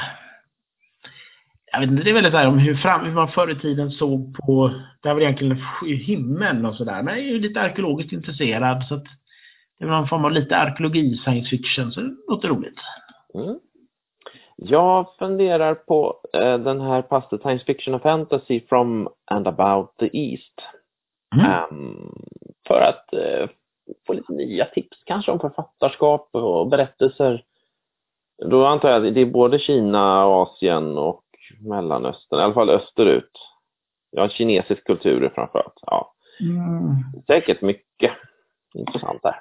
jag 1.71 1.79
vet 1.79 1.89
inte, 1.89 2.03
det 2.03 2.09
är 2.09 2.13
väldigt 2.13 2.33
där 2.33 2.47
om 2.47 2.57
hur, 2.57 2.75
fram, 2.75 3.05
hur 3.05 3.13
man 3.13 3.31
förr 3.31 3.51
i 3.51 3.59
tiden 3.59 3.91
såg 3.91 4.37
på, 4.37 4.73
det 5.01 5.13
var 5.13 5.21
egentligen 5.21 5.57
himlen 6.05 6.65
och 6.65 6.75
sådär, 6.75 7.03
men 7.03 7.13
jag 7.13 7.23
är 7.23 7.29
ju 7.29 7.39
lite 7.39 7.61
arkeologiskt 7.61 8.13
intresserad 8.13 8.83
så 8.87 8.95
att 8.95 9.05
det 9.79 9.85
är 9.85 9.89
någon 9.89 10.07
form 10.07 10.25
av 10.25 10.31
lite 10.31 10.57
arkeologi, 10.57 11.17
science 11.17 11.49
fiction, 11.49 11.91
så 11.91 12.01
det 12.01 12.15
låter 12.27 12.47
roligt. 12.47 12.79
Mm. 13.33 13.59
Jag 14.55 15.05
funderar 15.19 15.75
på 15.75 16.21
eh, 16.33 16.57
den 16.57 16.81
här 16.81 17.01
passet 17.01 17.41
Science 17.41 17.65
Fiction 17.65 17.93
och 17.93 18.01
Fantasy 18.01 18.61
from 18.69 19.09
and 19.31 19.47
about 19.47 19.97
the 19.97 20.09
East. 20.17 20.61
Mm. 21.35 21.63
Um, 21.71 22.13
för 22.67 22.81
att 22.81 23.13
eh, 23.13 23.49
få 24.07 24.13
lite 24.13 24.33
nya 24.33 24.65
tips 24.65 25.03
kanske 25.05 25.31
om 25.31 25.39
författarskap 25.39 26.29
och 26.31 26.67
berättelser. 26.67 27.43
Då 28.45 28.65
antar 28.65 28.89
jag 28.89 29.07
att 29.07 29.13
det 29.13 29.21
är 29.21 29.25
både 29.25 29.59
Kina, 29.59 30.23
Asien 30.23 30.97
och 30.97 31.23
Mellanöstern, 31.59 32.39
i 32.39 32.43
alla 32.43 32.53
fall 32.53 32.69
österut. 32.69 33.31
Ja, 34.11 34.29
kinesisk 34.29 34.83
kultur 34.83 35.31
framförallt. 35.35 35.79
Ja. 35.81 36.13
Mm. 36.39 37.23
Säkert 37.27 37.61
mycket 37.61 38.11
intressant 38.73 39.23
där. 39.23 39.35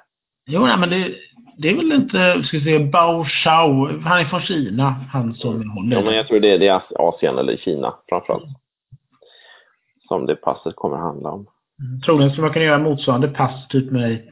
Jo, 0.45 0.65
nej, 0.65 0.77
men 0.77 0.89
det, 0.89 1.15
det 1.57 1.69
är 1.69 1.75
väl 1.75 1.91
inte, 1.91 2.43
ska 2.43 2.57
vi 2.57 2.63
se, 2.63 2.79
Bao 2.79 3.25
Shao, 3.25 3.99
han 3.99 4.19
är 4.19 4.25
från 4.25 4.41
Kina, 4.41 4.89
han 4.89 5.35
som 5.35 5.55
mm. 5.55 5.69
håller. 5.69 5.95
Ja, 5.97 6.01
men 6.03 6.15
jag 6.15 6.27
tror 6.27 6.39
det 6.39 6.51
är, 6.51 6.59
det 6.59 6.67
är 6.67 6.81
Asien 6.95 7.37
eller 7.37 7.57
Kina 7.57 7.93
framförallt. 8.09 8.49
Som 10.07 10.25
det 10.25 10.35
passet 10.35 10.75
kommer 10.75 10.95
att 10.95 11.01
handla 11.01 11.31
om. 11.31 11.47
Mm. 11.81 12.01
Troligen 12.01 12.31
skulle 12.31 12.45
man 12.45 12.53
kunna 12.53 12.65
göra 12.65 12.79
motsvarande 12.79 13.27
pass 13.27 13.67
typ 13.67 13.91
med 13.91 14.27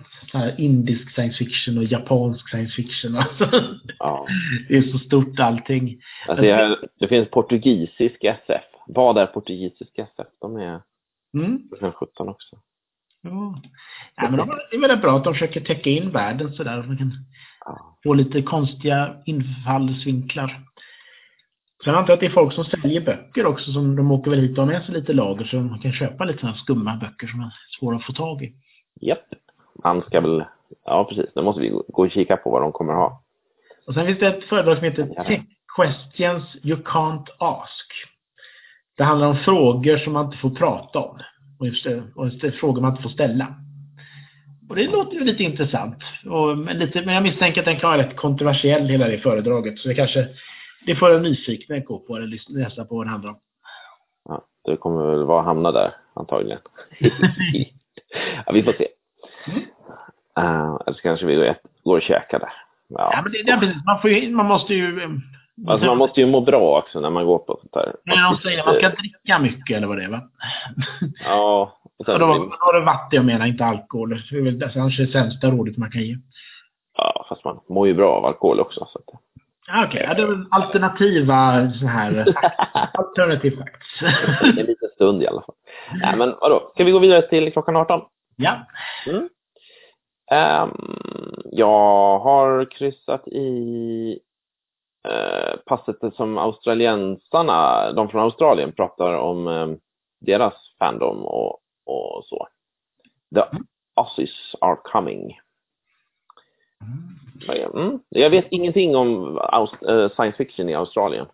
indisk 0.57 1.11
science 1.11 1.37
fiction 1.37 1.77
och 1.77 1.83
japansk 1.83 2.49
science 2.49 2.73
fiction. 2.75 3.15
Alltså. 3.17 3.63
Ja. 3.99 4.27
Det 4.67 4.77
är 4.77 4.81
så 4.81 4.99
stort 4.99 5.39
allting. 5.39 6.01
Alltså 6.27 6.43
det, 6.43 6.77
det, 6.99 7.07
finns 7.07 7.29
portugisisk 7.29 8.23
SF. 8.23 8.63
Vad 8.87 9.17
är 9.17 9.25
portugisisk 9.25 9.99
SF? 9.99 10.27
De 10.41 10.55
är 10.57 10.81
mm. 11.33 11.61
17 11.93 12.29
också. 12.29 12.55
Ja. 13.21 13.61
ja 14.15 14.29
men 14.29 14.37
de, 14.37 14.47
det 14.71 14.77
är 14.77 14.81
väldigt 14.81 15.01
bra 15.01 15.17
att 15.17 15.23
de 15.23 15.33
försöker 15.33 15.61
täcka 15.61 15.89
in 15.89 16.11
världen 16.11 16.53
sådär. 16.53 16.83
Man 16.83 16.97
kan 16.97 17.11
ja. 17.65 17.97
få 18.03 18.13
lite 18.13 18.41
konstiga 18.41 19.15
infallsvinklar. 19.25 20.61
Sen 21.83 21.95
antar 21.95 22.09
jag 22.09 22.13
att 22.13 22.19
det 22.19 22.25
är 22.25 22.29
folk 22.29 22.53
som 22.53 22.65
säljer 22.65 23.01
böcker 23.01 23.45
också 23.45 23.71
som 23.71 23.95
de 23.95 24.11
åker 24.11 24.31
väl 24.31 24.39
hit 24.39 24.57
och 24.57 24.65
har 24.65 24.73
med 24.73 24.83
sig 24.83 24.95
lite 24.95 25.13
lager 25.13 25.45
så 25.45 25.55
de 25.55 25.79
kan 25.79 25.93
köpa 25.93 26.25
lite 26.25 26.39
sådana 26.39 26.57
skumma 26.57 26.95
böcker 26.95 27.27
som 27.27 27.39
är 27.39 27.53
svåra 27.79 27.95
att 27.95 28.05
få 28.05 28.13
tag 28.13 28.43
i. 28.43 28.53
Japp 29.01 29.25
man 29.83 30.01
ska 30.01 30.21
väl, 30.21 30.43
ja 30.85 31.05
precis, 31.09 31.33
då 31.35 31.43
måste 31.43 31.61
vi 31.61 31.69
gå 31.69 32.03
och 32.03 32.11
kika 32.11 32.37
på 32.37 32.49
vad 32.49 32.61
de 32.61 32.71
kommer 32.71 32.93
ha. 32.93 33.23
Och 33.87 33.93
sen 33.93 34.05
finns 34.05 34.19
det 34.19 34.27
ett 34.27 34.43
föredrag 34.43 34.77
som 34.77 34.83
heter 34.83 35.23
Tech 35.23 35.41
Questions 35.75 36.43
You 36.63 36.81
Can't 36.83 37.27
Ask. 37.37 37.91
Det 38.97 39.03
handlar 39.03 39.27
om 39.27 39.37
frågor 39.37 39.97
som 39.97 40.13
man 40.13 40.25
inte 40.25 40.37
får 40.37 40.49
prata 40.49 40.99
om. 40.99 41.19
Och 41.59 41.67
just 41.67 41.85
och 42.15 42.53
frågor 42.59 42.81
man 42.81 42.91
inte 42.91 43.03
får 43.03 43.09
ställa. 43.09 43.55
Och 44.69 44.75
det 44.75 44.87
låter 44.87 45.13
ju 45.15 45.23
lite 45.23 45.43
intressant. 45.43 46.03
Och, 46.25 46.57
men, 46.57 46.79
lite, 46.79 47.01
men 47.05 47.13
jag 47.13 47.23
misstänker 47.23 47.61
att 47.61 47.65
den 47.65 47.79
kan 47.79 47.89
vara 47.89 48.01
rätt 48.01 48.15
kontroversiell, 48.15 48.89
hela 48.89 49.07
det 49.07 49.17
föredraget. 49.17 49.79
Så 49.79 49.87
det 49.87 49.95
kanske, 49.95 50.27
det 50.85 50.95
får 50.95 51.15
en 51.15 51.21
nyfiken 51.21 51.83
gå 51.83 51.99
på 51.99 52.15
eller 52.15 52.57
läsa 52.59 52.85
på 52.85 52.95
vad 52.95 53.05
det 53.05 53.09
handlar 53.09 53.29
om. 53.29 53.39
Ja, 54.29 54.45
det 54.65 54.77
kommer 54.77 55.05
väl 55.05 55.23
vara 55.23 55.41
hamna 55.41 55.71
där 55.71 55.93
antagligen. 56.13 56.59
ja, 58.45 58.51
vi 58.53 58.63
får 58.63 58.73
se. 58.73 58.87
Mm. 59.47 59.59
Uh, 60.39 60.81
eller 60.87 60.93
så 60.93 61.01
kanske 61.01 61.25
vi 61.25 61.35
går, 61.35 61.55
går 61.83 61.97
och 61.97 62.01
käkar 62.01 62.39
där. 62.39 62.53
Ja, 62.89 63.11
ja 63.13 63.21
men 63.21 63.31
det, 63.31 63.43
det 63.43 63.51
är 63.51 63.59
precis. 63.59 63.85
Man, 63.85 64.01
får 64.01 64.09
ju, 64.09 64.31
man 64.31 64.45
måste 64.45 64.73
ju... 64.73 65.03
Eh, 65.03 65.09
alltså 65.67 65.87
man 65.87 65.97
måste 65.97 66.19
ju 66.19 66.27
må 66.27 66.41
bra 66.41 66.79
också 66.79 66.99
när 66.99 67.09
man 67.09 67.25
går 67.25 67.37
på 67.37 67.57
sånt 67.61 67.73
där. 67.73 67.95
Ja, 68.03 68.31
de 68.31 68.41
säger 68.41 68.65
man 68.65 68.75
ska 68.75 68.89
dricka 68.89 69.39
mycket 69.39 69.77
eller 69.77 69.87
vad 69.87 69.97
det 69.97 70.03
är 70.03 70.09
va? 70.09 70.21
Ja. 71.25 71.77
Och 71.99 72.05
sen, 72.05 72.13
och 72.13 72.19
då, 72.19 72.55
då 72.65 72.71
det 72.71 72.85
vatten 72.85 73.17
jag 73.17 73.25
menar, 73.25 73.45
inte 73.45 73.65
alkohol. 73.65 74.09
Det 74.09 74.37
är 74.37 74.41
väl 74.41 74.59
det 74.59 74.71
sämsta 75.11 75.51
rådet 75.51 75.77
man 75.77 75.91
kan 75.91 76.01
ge. 76.01 76.17
Ja, 76.97 77.25
fast 77.29 77.43
man 77.43 77.59
mår 77.69 77.87
ju 77.87 77.93
bra 77.93 78.09
av 78.09 78.25
alkohol 78.25 78.59
också. 78.59 78.87
Så 78.89 78.99
att... 78.99 79.21
Okej, 79.69 79.87
okay, 79.87 80.03
ja, 80.03 80.13
det 80.13 80.21
är 80.21 80.45
alternativa 80.51 81.71
så 81.79 81.85
här 81.85 82.35
alternative 82.93 83.57
facts. 83.57 84.01
en 84.57 84.65
liten 84.65 84.89
stund 84.95 85.23
i 85.23 85.27
alla 85.27 85.41
fall. 85.41 85.55
Nej, 86.01 86.15
men 86.17 86.35
vadå, 86.41 86.71
ska 86.73 86.83
vi 86.83 86.91
gå 86.91 86.99
vidare 86.99 87.21
till 87.21 87.51
klockan 87.51 87.75
18? 87.75 88.01
Ja. 88.35 88.65
Mm. 89.07 89.29
Um, 90.31 91.35
jag 91.51 92.19
har 92.19 92.71
kryssat 92.71 93.27
i 93.27 94.19
uh, 95.07 95.59
passet 95.65 96.15
som 96.15 96.37
australiensarna, 96.37 97.91
de 97.91 98.09
från 98.09 98.23
Australien, 98.23 98.71
pratar 98.71 99.13
om 99.13 99.47
um, 99.47 99.79
deras 100.21 100.53
fandom 100.79 101.25
och, 101.25 101.59
och 101.85 102.25
så. 102.25 102.47
The 103.35 103.41
Aussies 103.95 104.55
are 104.61 104.77
coming. 104.83 105.39
Mm. 107.75 107.99
Jag 108.09 108.29
vet 108.29 108.47
ingenting 108.51 108.95
om 108.95 109.37
uh, 109.37 110.09
science 110.09 110.37
fiction 110.37 110.69
i 110.69 110.75
Australien. 110.75 111.25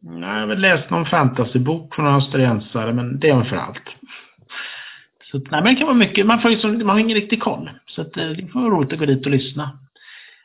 Nej, 0.00 0.30
jag 0.30 0.40
har 0.40 0.46
väl 0.46 0.60
läst 0.60 0.90
någon 0.90 1.06
fantasybok 1.06 1.94
från 1.94 2.06
australiensare, 2.06 2.92
men 2.92 3.20
det 3.20 3.28
är 3.28 3.32
ungefär 3.32 3.56
allt. 3.56 3.88
Så 5.30 5.38
nej, 5.38 5.62
men 5.62 5.64
det 5.64 5.74
kan 5.74 5.86
vara 5.86 5.96
mycket. 5.96 6.26
Man, 6.26 6.42
får 6.42 6.48
liksom, 6.48 6.78
man 6.78 6.88
har 6.88 6.98
ingen 6.98 7.16
riktig 7.16 7.42
koll. 7.42 7.70
Så 7.86 8.02
att, 8.02 8.16
eh, 8.16 8.28
det 8.28 8.42
kan 8.52 8.62
vara 8.62 8.74
roligt 8.74 8.92
att 8.92 8.98
gå 8.98 9.06
dit 9.06 9.26
och 9.26 9.32
lyssna. 9.32 9.78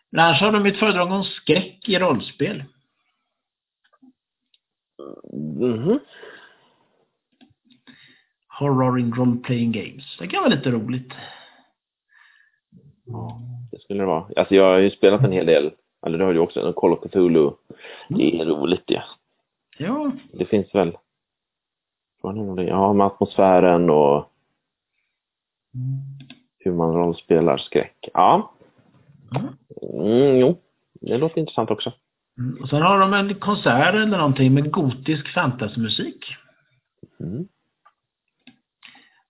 Men 0.09 0.25
annars 0.25 0.41
har 0.41 0.51
de 0.51 0.65
ett 0.65 0.77
föredrag 0.77 1.11
om 1.11 1.23
skräck 1.23 1.89
i 1.89 1.99
rollspel. 1.99 2.63
Mm 5.33 5.83
-hmm. 5.83 5.99
Horror 8.59 8.99
in 8.99 9.13
role 9.13 9.37
playing 9.37 9.71
games. 9.71 10.17
Det 10.19 10.27
kan 10.27 10.43
vara 10.43 10.55
lite 10.55 10.71
roligt. 10.71 11.13
Ja, 13.05 13.41
det 13.71 13.81
skulle 13.81 13.99
det 13.99 14.07
vara. 14.07 14.25
Alltså 14.35 14.55
jag 14.55 14.63
har 14.63 14.77
ju 14.77 14.91
spelat 14.91 15.23
en 15.23 15.31
hel 15.31 15.45
del, 15.45 15.71
eller 16.05 16.17
det 16.17 16.25
har 16.25 16.33
du 16.33 16.39
också, 16.39 16.73
Call 16.73 16.93
of 16.93 16.99
Cthulhu. 16.99 17.51
Det 18.07 18.39
är 18.39 18.45
roligt 18.45 18.83
det. 18.87 19.03
Ja. 19.77 20.11
Det 20.33 20.45
finns 20.45 20.75
väl, 20.75 20.97
ja, 22.67 22.93
med 22.93 23.07
atmosfären 23.07 23.89
och 23.89 24.29
hur 26.59 26.73
man 26.73 26.93
rollspelar 26.93 27.57
skräck. 27.57 28.09
Ja. 28.13 28.53
Mm, 29.81 30.37
jo, 30.37 30.61
det 31.01 31.17
låter 31.17 31.39
intressant 31.39 31.71
också. 31.71 31.93
Mm. 32.37 32.61
Och 32.61 32.69
sen 32.69 32.81
har 32.81 32.99
de 32.99 33.13
en 33.13 33.35
konsert 33.35 33.95
eller 33.95 34.17
någonting 34.17 34.53
med 34.53 34.71
gotisk 34.71 35.33
fantasymusik. 35.33 36.25
Mm. 37.19 37.47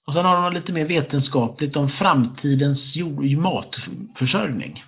Och 0.08 0.14
sen 0.14 0.26
har 0.26 0.42
de 0.42 0.54
lite 0.54 0.72
mer 0.72 0.86
vetenskapligt 0.86 1.76
om 1.76 1.90
framtidens 1.90 2.80
matförsörjning. 3.38 4.84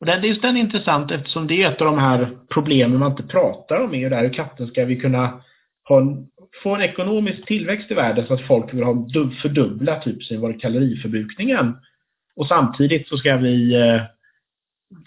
Och 0.00 0.06
det, 0.06 0.26
just 0.26 0.42
den 0.42 0.56
är 0.56 0.60
intressant 0.60 1.10
eftersom 1.10 1.46
det 1.46 1.62
är 1.62 1.72
ett 1.72 1.80
av 1.80 1.86
de 1.86 1.98
här 1.98 2.38
problemen 2.48 2.98
man 2.98 3.10
inte 3.10 3.22
pratar 3.22 3.84
om 3.84 3.94
är 3.94 3.98
ju 3.98 4.08
där 4.08 4.22
hur 4.22 4.32
katten 4.32 4.66
ska 4.66 4.84
vi 4.84 5.00
kunna 5.00 5.40
ha 5.88 6.00
en, 6.00 6.26
få 6.62 6.74
en 6.74 6.82
ekonomisk 6.82 7.46
tillväxt 7.46 7.90
i 7.90 7.94
världen 7.94 8.26
så 8.26 8.34
att 8.34 8.46
folk 8.46 8.74
vill 8.74 8.82
ha 8.82 9.08
fördubbla 9.42 10.00
typ 10.00 10.24
sin 10.24 10.58
kaloriförbrukningen. 10.58 11.76
Och 12.36 12.46
samtidigt 12.46 13.08
så 13.08 13.16
ska 13.16 13.36
vi 13.36 13.74
eh, 13.74 14.02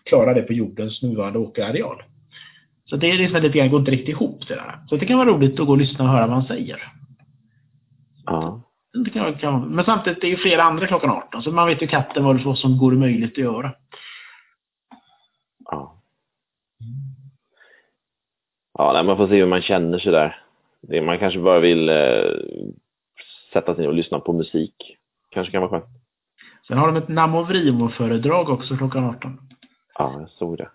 klara 0.04 0.34
det 0.34 0.42
på 0.42 0.54
jordens 0.54 1.02
nuvarande 1.02 1.40
åkerareal. 1.40 2.04
Så 2.86 2.98
det 2.98 3.12
är 3.12 3.18
liksom 3.18 3.42
lite 3.42 3.58
grann, 3.58 3.70
går 3.70 3.80
inte 3.80 3.92
riktigt 3.92 4.10
ihop 4.10 4.48
det 4.48 4.56
där. 4.56 4.80
Så 4.90 4.98
det 4.98 5.06
kan 5.06 5.18
vara 5.18 5.30
roligt 5.30 5.60
att 5.60 5.66
gå 5.66 5.72
och 5.72 5.78
lyssna 5.78 6.06
och 6.06 6.12
höra 6.12 6.28
vad 6.28 6.36
han 6.36 6.48
säger. 6.48 6.94
Ja. 8.26 8.71
Det 8.94 9.10
kan, 9.10 9.34
kan, 9.34 9.62
men 9.62 9.86
samtidigt, 9.86 10.22
det 10.22 10.28
är 10.28 10.32
ju 10.32 10.38
flera 10.38 10.64
andra 10.64 10.88
klockan 10.88 11.10
18, 11.10 11.44
så 11.44 11.52
man 11.52 11.68
vet 11.68 11.82
ju 11.82 11.88
katten 11.88 12.44
vad 12.44 12.58
som 12.58 12.78
går 12.78 12.92
möjligt 12.92 13.32
att 13.32 13.38
göra. 13.38 13.74
Ja. 15.66 16.02
Ja, 18.74 19.04
man 19.04 19.18
får 19.18 19.28
se 19.28 19.36
hur 19.36 19.48
man 19.48 19.62
känner 19.62 20.00
sig 20.00 20.12
där. 20.12 20.44
Man 21.02 21.20
kanske 21.20 21.40
bara 21.40 21.60
vill 21.60 21.90
eh, 21.90 22.32
sätta 23.54 23.76
sig 23.76 23.82
ner 23.82 23.90
och 23.90 23.96
lyssna 23.96 24.20
på 24.20 24.34
musik. 24.34 24.98
Kanske 25.30 25.52
kan 25.52 25.62
vara 25.62 25.72
skönt. 25.72 26.02
Sen 26.68 26.78
har 26.78 26.88
de 26.88 26.96
ett 26.98 27.08
Namovrimo-föredrag 27.08 28.50
också 28.50 28.78
klockan 28.78 29.04
18. 29.04 29.38
Ja, 29.98 30.20
jag 30.20 30.30
såg 30.30 30.58
det. 30.58 30.70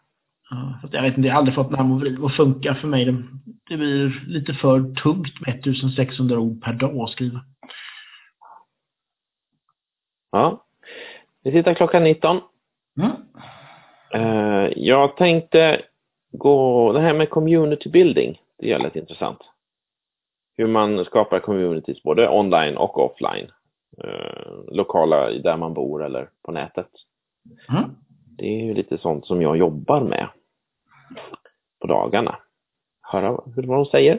Ja, 0.51 0.81
jag 0.93 1.03
vet 1.03 1.17
inte, 1.17 1.27
jag 1.27 1.35
har 1.35 1.39
aldrig 1.39 1.55
fått 1.55 1.71
Namovrimo 1.71 2.27
att 2.27 2.37
funka 2.37 2.75
för 2.75 2.89
mig. 2.89 3.05
Det, 3.05 3.23
det 3.69 3.77
blir 3.77 4.25
lite 4.27 4.55
för 4.55 4.95
tungt 4.95 5.41
med 5.41 5.55
1600 5.55 6.39
ord 6.39 6.63
per 6.63 6.73
dag 6.73 6.97
att 6.97 7.11
skriva. 7.11 7.41
Ja. 10.37 10.64
Vi 11.42 11.53
sitter 11.53 11.75
klockan 11.75 12.05
19. 12.05 12.40
Mm. 13.01 13.12
Uh, 14.14 14.72
jag 14.77 15.16
tänkte 15.16 15.83
gå, 16.33 16.92
det 16.92 17.01
här 17.01 17.14
med 17.14 17.31
community 17.31 17.90
building, 17.90 18.40
det 18.59 18.72
är 18.72 18.79
lite 18.79 18.99
intressant. 18.99 19.38
Hur 20.57 20.66
man 20.66 21.05
skapar 21.05 21.40
communities 21.40 22.03
både 22.03 22.29
online 22.29 22.77
och 22.77 22.99
offline. 22.99 23.51
Uh, 24.05 24.75
lokala 24.75 25.31
där 25.31 25.57
man 25.57 25.75
bor 25.75 26.05
eller 26.05 26.29
på 26.42 26.53
nätet. 26.53 26.90
Mm. 27.68 27.90
Det 28.38 28.46
är 28.46 28.64
ju 28.64 28.75
lite 28.75 28.99
sånt 28.99 29.27
som 29.27 29.42
jag 29.42 29.57
jobbar 29.57 30.01
med 30.01 30.29
på 31.81 31.87
dagarna. 31.87 32.37
Höra 33.03 33.31
vad 33.31 33.79
de 33.79 33.87
säger. 33.87 34.12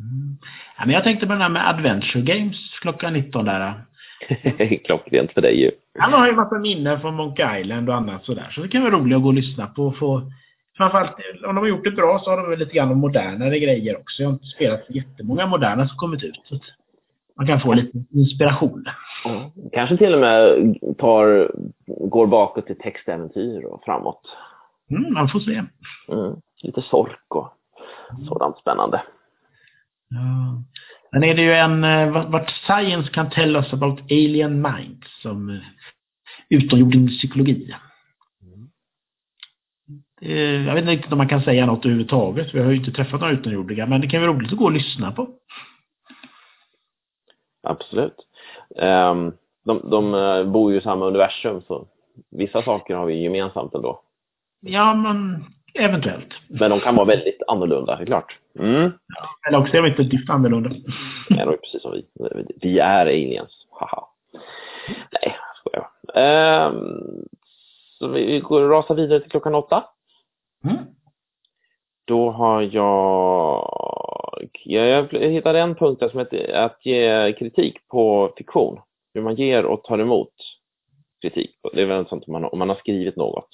Mm. 0.00 0.38
Ja, 0.78 0.84
men 0.86 0.94
jag 0.94 1.04
tänkte 1.04 1.26
på 1.26 1.32
den 1.32 1.42
här 1.42 1.48
med 1.48 1.68
Adventure 1.68 2.22
Games 2.22 2.56
klockan 2.80 3.12
19 3.12 3.44
där. 3.44 3.84
Klockrent 4.84 5.32
för 5.32 5.40
dig 5.40 5.60
ju. 5.60 5.70
Han 5.98 6.12
har 6.12 6.26
ju 6.26 6.30
en 6.30 6.36
massa 6.36 6.58
minnen 6.58 7.00
från 7.00 7.14
Monkey 7.14 7.60
Island 7.60 7.88
och 7.88 7.94
annat 7.94 8.24
sådär. 8.24 8.50
Så 8.50 8.60
det 8.60 8.68
kan 8.68 8.82
vara 8.82 8.94
roligt 8.94 9.16
att 9.16 9.22
gå 9.22 9.28
och 9.28 9.34
lyssna 9.34 9.66
på. 9.66 9.86
och 9.86 9.96
Få, 9.96 10.32
framförallt 10.76 11.16
om 11.46 11.54
de 11.54 11.56
har 11.56 11.66
gjort 11.66 11.84
det 11.84 11.90
bra 11.90 12.18
så 12.18 12.30
har 12.30 12.36
de 12.36 12.50
väl 12.50 12.58
lite 12.58 12.74
grann 12.74 12.98
modernare 12.98 13.58
grejer 13.58 13.96
också. 13.96 14.22
Jag 14.22 14.28
har 14.28 14.32
inte 14.32 14.46
spelat 14.46 14.84
jättemånga 14.88 15.46
moderna 15.46 15.88
som 15.88 15.96
kommit 15.96 16.22
ut. 16.22 16.40
Så 16.44 16.58
man 17.36 17.46
kan 17.46 17.60
få 17.60 17.74
lite 17.74 17.98
inspiration. 18.10 18.84
Mm. 19.24 19.50
Kanske 19.72 19.96
till 19.96 20.14
och 20.14 20.20
med 20.20 20.74
tar, 20.98 21.52
går 21.86 22.26
bakåt 22.26 22.66
till 22.66 22.78
textäventyr 22.78 23.64
och 23.64 23.82
framåt. 23.84 24.22
Mm, 24.90 25.12
man 25.12 25.28
får 25.28 25.40
se. 25.40 25.62
Mm. 26.08 26.36
Lite 26.62 26.82
sork 26.82 27.34
och 27.34 27.48
sådant 28.28 28.58
spännande. 28.58 29.02
Ja. 30.08 30.62
Sen 31.16 31.24
är 31.24 31.34
det 31.34 31.42
ju 31.42 31.52
en, 31.52 31.84
eh, 31.84 32.30
what 32.30 32.50
science 32.66 33.10
can 33.10 33.30
tell 33.30 33.56
us 33.56 33.72
about 33.72 34.00
alien 34.00 34.62
minds, 34.62 35.20
som 35.22 35.50
eh, 35.50 35.60
utomjordingspsykologi. 36.50 37.74
Mm. 38.42 38.68
Jag 40.66 40.74
vet 40.74 40.82
inte 40.82 40.92
riktigt 40.92 41.12
om 41.12 41.18
man 41.18 41.28
kan 41.28 41.42
säga 41.42 41.66
något 41.66 41.84
överhuvudtaget, 41.84 42.54
vi 42.54 42.60
har 42.60 42.70
ju 42.70 42.76
inte 42.76 42.92
träffat 42.92 43.20
några 43.20 43.32
utomjordingar, 43.32 43.86
men 43.86 44.00
det 44.00 44.08
kan 44.08 44.20
vara 44.20 44.32
roligt 44.32 44.52
att 44.52 44.58
gå 44.58 44.64
och 44.64 44.72
lyssna 44.72 45.12
på. 45.12 45.28
Absolut. 47.62 48.16
Um, 48.76 49.32
de, 49.64 49.90
de 49.90 50.14
eh, 50.14 50.52
bor 50.52 50.72
ju 50.72 50.78
i 50.78 50.82
samma 50.82 51.06
universum, 51.06 51.62
så 51.66 51.88
vissa 52.30 52.62
saker 52.62 52.94
har 52.94 53.06
vi 53.06 53.22
gemensamt 53.22 53.74
ändå. 53.74 54.02
Ja, 54.60 54.94
men 54.94 55.44
Eventuellt. 55.78 56.34
Men 56.48 56.70
de 56.70 56.80
kan 56.80 56.96
vara 56.96 57.06
väldigt 57.06 57.42
annorlunda, 57.48 57.96
det 57.96 58.02
är 58.02 58.06
klart. 58.06 58.38
Mm. 58.58 58.92
Eller 59.48 59.58
också 59.58 59.76
är 59.76 59.82
de 59.82 59.88
inte 59.88 60.02
diff 60.02 60.30
annorlunda. 60.30 60.70
Nej, 61.30 61.44
de 61.44 61.48
är 61.48 61.56
precis 61.56 61.82
som 61.82 61.92
vi. 61.92 62.06
Vi 62.60 62.78
är 62.78 63.06
aliens. 63.06 63.66
Haha. 63.70 64.08
Nej, 65.12 65.36
skojar 65.56 65.88
jag. 66.14 66.72
Um, 66.72 67.28
så 67.98 68.08
vi 68.08 68.40
går 68.40 68.62
och 68.62 68.70
rasar 68.70 68.94
vidare 68.94 69.20
till 69.20 69.30
klockan 69.30 69.54
åtta. 69.54 69.84
Mm. 70.64 70.76
Då 72.06 72.30
har 72.30 72.62
jag... 72.62 73.72
Jag 74.64 75.12
hittade 75.12 75.60
en 75.60 75.74
punkt 75.74 76.00
där 76.00 76.08
som 76.08 76.18
heter 76.18 76.52
att 76.54 76.86
ge 76.86 77.32
kritik 77.32 77.88
på 77.88 78.34
fiktion. 78.36 78.80
Hur 79.14 79.22
man 79.22 79.34
ger 79.34 79.64
och 79.64 79.84
tar 79.84 79.98
emot 79.98 80.32
kritik. 81.22 81.50
Det 81.72 81.82
är 81.82 81.86
väl 81.86 82.06
sånt 82.06 82.24
om 82.26 82.32
man, 82.32 82.44
om 82.44 82.58
man 82.58 82.68
har 82.68 82.76
skrivit 82.76 83.16
något. 83.16 83.48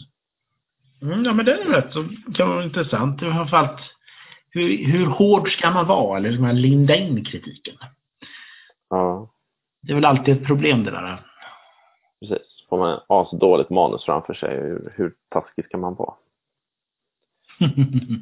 Mm, 1.03 1.25
ja, 1.25 1.33
men 1.33 1.45
det 1.45 1.53
är 1.53 1.65
rätt 1.65 1.93
så 1.93 2.09
kan 2.35 2.49
vara 2.49 2.65
intressant. 2.65 3.21
Framförallt 3.21 3.81
hur, 4.51 4.87
hur 4.87 5.07
hård 5.07 5.53
ska 5.53 5.71
man 5.71 5.87
vara? 5.87 6.19
Eller 6.19 6.33
ska 6.33 6.41
man 6.43 6.61
linda 6.61 6.97
in 6.97 7.25
kritiken? 7.25 7.75
Ja. 8.89 9.31
Det 9.83 9.93
är 9.93 9.95
väl 9.95 10.05
alltid 10.05 10.37
ett 10.37 10.47
problem 10.47 10.85
det 10.85 10.91
där. 10.91 11.27
Precis. 12.21 12.67
Får 12.69 12.79
man 12.79 13.01
asdåligt 13.09 13.71
manus 13.71 14.05
framför 14.05 14.35
sig, 14.35 14.57
hur, 14.57 14.95
hur 14.97 15.15
taskig 15.29 15.65
ska 15.65 15.79
man 15.79 15.95
vara? 15.95 16.15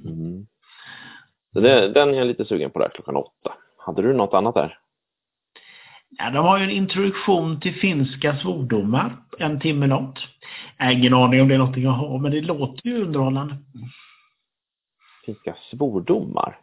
Mm. 0.05 0.47
Så 1.53 1.61
det, 1.61 1.89
den 1.89 2.09
är 2.09 2.15
jag 2.15 2.27
lite 2.27 2.45
sugen 2.45 2.71
på 2.71 2.79
där 2.79 2.89
klockan 2.89 3.17
åtta. 3.17 3.55
Hade 3.77 4.03
du 4.03 4.13
något 4.13 4.35
annat 4.35 4.55
där? 4.55 4.79
Ja, 6.19 6.31
de 6.31 6.45
har 6.45 6.59
ju 6.59 6.65
en 6.65 6.71
introduktion 6.71 7.61
till 7.61 7.75
finska 7.75 8.37
svordomar, 8.37 9.17
en 9.39 9.61
timme 9.61 9.87
långt. 9.87 10.19
Ingen 10.83 11.15
aning 11.15 11.43
om 11.43 11.49
det 11.49 11.55
är 11.55 11.59
någonting 11.59 11.83
jag 11.83 11.91
har, 11.91 12.19
men 12.19 12.31
det 12.31 12.41
låter 12.41 12.87
ju 12.89 13.03
underhållande. 13.03 13.57
Finska 15.27 15.57
svordomar? 15.71 16.59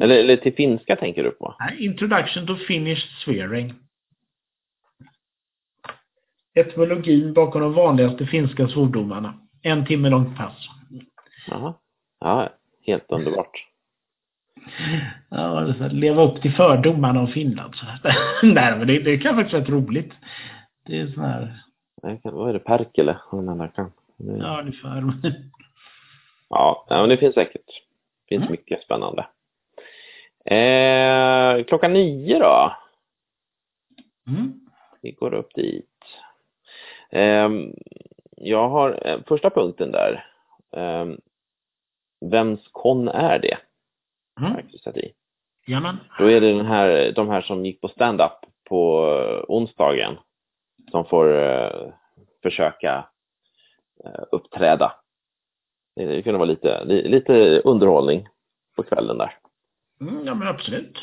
Eller, 0.00 0.18
eller 0.18 0.36
till 0.36 0.54
finska 0.54 0.96
tänker 0.96 1.24
du 1.24 1.30
på? 1.30 1.56
Nej, 1.58 1.84
Introduction 1.84 2.46
to 2.46 2.56
Finnish 2.56 3.24
Swearing. 3.24 3.74
Etymologin 6.54 7.32
bakom 7.32 7.60
de 7.60 7.72
vanligaste 7.72 8.26
finska 8.26 8.68
svordomarna. 8.68 9.34
En 9.62 9.86
timme 9.86 10.10
långt 10.10 10.36
pass. 10.36 10.68
Jaha. 11.46 11.74
Ja, 12.20 12.48
helt 12.86 13.04
underbart. 13.08 13.66
Ja, 15.30 15.74
så 15.78 15.88
leva 15.88 16.22
upp 16.22 16.42
till 16.42 16.52
fördomarna 16.54 17.20
om 17.20 17.28
Finland. 17.28 17.74
Så. 17.74 17.86
Nej, 18.42 18.78
men 18.78 18.86
det, 18.86 18.98
det 18.98 19.18
kan 19.18 19.34
faktiskt 19.36 19.52
vara 19.52 19.62
rätt 19.62 19.68
roligt. 19.70 20.12
Det 20.86 21.00
är 21.00 21.06
sån 21.06 21.24
här, 21.24 21.56
kan- 22.22 22.34
Vad 22.34 22.48
är 22.48 22.52
det? 22.52 22.58
Perkele? 22.58 23.16
Kan. 23.30 23.92
Det- 24.16 24.36
ja 24.38 24.60
ungefär. 24.60 25.12
Ja, 26.48 26.86
men 26.90 27.08
det 27.08 27.16
finns 27.16 27.34
säkert. 27.34 27.66
Det 28.28 28.36
finns 28.36 28.50
mycket 28.50 28.82
spännande. 28.82 29.26
Eh, 30.44 31.64
klockan 31.64 31.92
nio 31.92 32.38
då? 32.38 32.76
Mm. 34.28 34.52
Vi 35.02 35.10
går 35.10 35.34
upp 35.34 35.54
dit. 35.54 35.90
Ehm, 37.10 37.72
jag 38.36 38.68
har 38.68 39.06
eh, 39.06 39.18
första 39.26 39.50
punkten 39.50 39.92
där. 39.92 40.26
Ehm, 40.76 41.16
vems 42.30 42.60
kon 42.72 43.08
är 43.08 43.38
det? 43.38 43.56
Mm. 44.40 44.52
jag 44.52 44.70
kryssat 44.70 44.96
i. 44.96 45.12
Jajamän. 45.66 45.96
Då 46.18 46.30
är 46.30 46.40
det 46.40 46.52
den 46.52 46.66
här, 46.66 47.12
de 47.12 47.28
här 47.28 47.42
som 47.42 47.64
gick 47.64 47.80
på 47.80 47.88
stand-up 47.88 48.32
på 48.68 49.00
onsdagen 49.48 50.16
som 50.90 51.04
får 51.04 51.42
eh, 51.42 51.92
försöka 52.42 53.08
eh, 54.04 54.24
uppträda. 54.32 54.92
Det, 55.96 56.22
kunde 56.22 56.38
vara 56.38 56.48
lite, 56.48 56.84
li, 56.84 57.08
lite 57.08 57.60
underhållning 57.64 58.28
på 58.76 58.82
kvällen 58.82 59.18
där. 59.18 59.38
Mm, 60.00 60.26
ja, 60.26 60.34
men 60.34 60.48
absolut. 60.48 60.98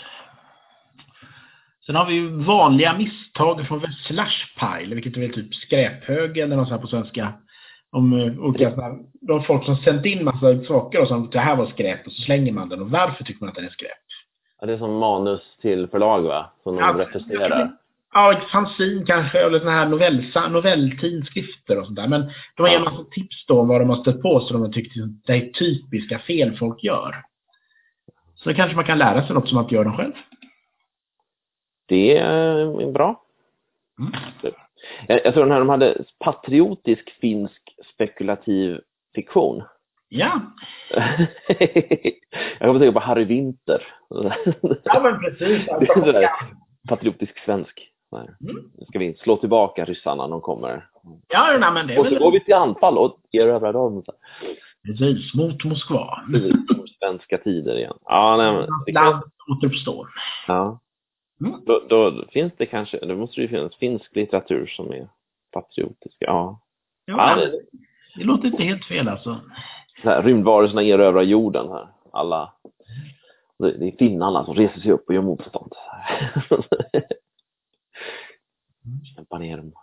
Sen 1.85 1.95
har 1.95 2.05
vi 2.05 2.13
ju 2.13 2.29
vanliga 2.29 2.97
misstag 2.97 3.67
från 3.67 3.81
The 3.81 3.87
Slush 3.87 4.59
Pile, 4.59 4.95
vilket 4.95 5.17
är 5.17 5.21
väl 5.21 5.33
typ 5.33 5.55
skräphög 5.55 6.37
eller 6.37 6.55
något 6.55 6.67
sånt 6.67 6.81
här 6.81 6.81
på 6.81 6.87
svenska. 6.87 7.33
Om 7.91 8.13
olika 8.39 8.69
här, 8.69 8.97
de 9.21 9.43
folk 9.43 9.65
som 9.65 9.75
sänt 9.77 10.05
in 10.05 10.23
massa 10.23 10.63
saker 10.63 11.01
och 11.01 11.07
som 11.07 11.29
det 11.29 11.39
här 11.39 11.55
var 11.55 11.65
skräp 11.65 12.07
och 12.07 12.13
så 12.13 12.21
slänger 12.21 12.51
man 12.51 12.69
den 12.69 12.81
och 12.81 12.89
varför 12.89 13.23
tycker 13.23 13.39
man 13.41 13.49
att 13.49 13.55
den 13.55 13.65
är 13.65 13.69
skräp? 13.69 13.89
Ja, 14.59 14.67
det 14.67 14.73
är 14.73 14.77
som 14.77 14.97
manus 14.97 15.41
till 15.61 15.87
förlag 15.87 16.21
va? 16.21 16.51
Som 16.63 16.75
de 16.75 16.81
Ja, 16.81 16.93
refuserar. 16.97 17.71
Ja, 18.13 18.31
ett 18.37 18.43
fanzin 18.49 19.05
kanske, 19.05 19.39
eller 19.45 19.59
såna 19.59 19.71
här 19.71 19.89
novellsa, 19.89 20.49
novelltidskrifter 20.49 21.79
och 21.79 21.85
sånt 21.85 21.95
där. 21.95 22.07
Men 22.07 22.21
de 22.55 22.63
har 22.63 22.69
Ja. 22.69 22.75
en 22.77 22.83
massa 22.83 23.03
tips 23.11 23.45
då 23.45 23.59
om 23.59 23.67
vad 23.67 23.81
de 23.81 23.89
har 23.89 23.97
stött 23.97 24.21
på 24.21 24.39
som 24.39 24.53
de 24.61 24.65
har 24.67 24.73
tyckt 24.73 24.95
det 25.25 25.33
är 25.33 25.49
typiska 25.49 26.19
fel 26.19 26.57
folk 26.57 26.83
gör. 26.83 27.23
Så 28.35 28.53
kanske 28.53 28.75
man 28.75 28.85
kan 28.85 28.97
lära 28.97 29.25
sig 29.27 29.33
något 29.35 29.47
som 29.47 29.55
man 29.55 29.63
inte 29.65 29.75
gör 29.75 29.83
dem 29.83 29.97
själv. 29.97 30.13
Det 31.87 32.17
är 32.17 32.91
bra. 32.91 33.21
Mm. 33.99 34.11
Jag, 35.07 35.25
jag 35.25 35.33
tror 35.33 35.43
den 35.43 35.51
här 35.51 35.59
de 35.59 35.69
hade 35.69 36.03
patriotisk 36.19 37.09
finsk 37.21 37.61
spekulativ 37.93 38.79
fiktion. 39.15 39.63
Ja, 40.09 40.41
jag 42.59 42.67
kommer 42.67 42.79
tänka 42.79 42.91
på 42.91 42.99
Harry 42.99 43.25
Winter. 43.25 43.83
ja 44.83 45.01
men 45.03 45.19
precis. 45.19 45.65
Det 45.79 45.89
är 45.89 46.05
sådär 46.05 46.29
patriotisk 46.89 47.39
svensk. 47.45 47.87
Nej. 48.11 48.27
Mm. 48.41 48.71
Nu 48.77 48.85
ska 48.89 48.99
vi 48.99 49.13
slå 49.13 49.37
tillbaka 49.37 49.85
ryssarna 49.85 50.23
när 50.27 50.31
de 50.31 50.41
kommer. 50.41 50.87
Ja, 51.27 51.57
nej, 51.59 51.71
men 51.73 51.87
det 51.87 51.99
Och 51.99 52.07
så 52.07 52.19
går 52.19 52.31
vi 52.31 52.39
till 52.39 52.53
anfall 52.53 52.97
och 52.97 53.19
erövrar 53.31 53.73
dem. 53.73 54.03
Precis 54.85 55.33
mot 55.33 55.63
Moskva. 55.63 56.23
här. 56.31 56.51
Svenska 56.99 57.37
tider 57.37 57.77
igen. 57.77 57.97
Ja, 58.05 58.37
nej, 58.37 58.53
men, 58.53 58.67
det 58.85 58.93
kan, 58.93 59.05
Land 59.05 59.23
återuppstår. 59.51 60.07
ja. 60.47 60.79
Mm. 61.45 61.61
Då, 61.65 61.81
då 61.89 62.25
finns 62.31 62.53
det 62.57 62.65
kanske, 62.65 63.05
då 63.05 63.15
måste 63.15 63.35
det 63.35 63.41
ju 63.41 63.47
finnas 63.47 63.75
finsk 63.75 64.15
litteratur 64.15 64.67
som 64.67 64.91
är 64.91 65.07
patriotisk. 65.51 66.15
Ja. 66.19 66.59
Ja, 67.05 67.29
ja 67.29 67.35
det, 67.35 67.51
det, 67.51 67.61
det 68.15 68.23
låter 68.23 68.45
inte 68.47 68.63
helt 68.63 68.85
fel 68.85 69.07
alltså. 69.07 69.39
här, 70.03 70.23
rymdvarelserna 70.23 70.83
erövrar 70.83 71.21
jorden 71.21 71.69
här. 71.69 71.87
Alla. 72.11 72.53
Det, 73.59 73.71
det 73.71 73.87
är 73.87 73.97
finnarna 73.97 74.45
som 74.45 74.55
reser 74.55 74.79
sig 74.81 74.91
upp 74.91 75.07
och 75.07 75.15
gör 75.15 75.21
motstånd. 75.21 75.73
Kämpa 79.15 79.37
ner 79.37 79.57
de 79.57 79.73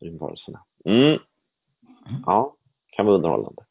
rymdvarelserna. 0.00 0.60
Mm. 0.84 1.18
Ja, 2.26 2.56
kan 2.90 3.06
vara 3.06 3.16
underhållande. 3.16 3.62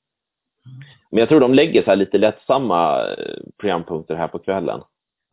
Men 1.11 1.19
jag 1.19 1.29
tror 1.29 1.39
de 1.39 1.53
lägger 1.53 1.83
så 1.83 1.95
lite 1.95 2.17
lättsamma 2.17 3.01
eh, 3.07 3.37
programpunkter 3.57 4.15
här 4.15 4.27
på 4.27 4.39
kvällen. 4.39 4.81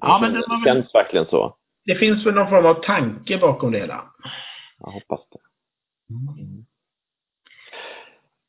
Ja, 0.02 0.18
men 0.22 0.32
det 0.32 0.38
det 0.40 0.44
var 0.48 0.64
väl- 0.64 0.74
känns 0.74 0.94
verkligen 0.94 1.26
så. 1.26 1.56
Det 1.84 1.94
finns 1.94 2.26
väl 2.26 2.34
någon 2.34 2.50
form 2.50 2.66
av 2.66 2.74
tanke 2.74 3.38
bakom 3.38 3.72
det 3.72 3.78
hela. 3.78 4.04
Jag 4.78 4.90
hoppas 4.90 5.20
det. 5.30 5.38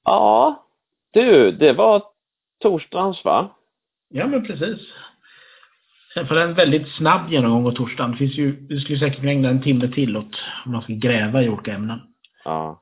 Ja, 0.04 0.66
du, 1.12 1.52
det 1.52 1.74
var 1.74 2.04
torsdagens 2.60 3.26
va? 3.26 3.56
Ja, 4.10 4.28
men 4.28 4.46
precis. 4.46 4.80
Sen 6.14 6.28
för 6.28 6.36
en 6.36 6.54
väldigt 6.54 6.88
snabb 6.88 7.32
genomgång 7.32 7.68
av 7.68 7.72
torsdagen. 7.72 8.12
Det 8.12 8.18
finns 8.18 8.38
ju, 8.38 8.68
vi 8.68 8.80
skulle 8.80 9.00
säkert 9.00 9.20
kunna 9.20 9.32
ägna 9.32 9.50
en 9.50 9.62
timme 9.62 9.88
till 9.88 10.18
åt 10.18 10.36
om 10.66 10.72
man 10.72 10.82
ska 10.82 10.94
gräva 10.94 11.44
i 11.44 11.50
olika 11.50 11.74
ämnen. 11.74 12.00
Ja. 12.44 12.82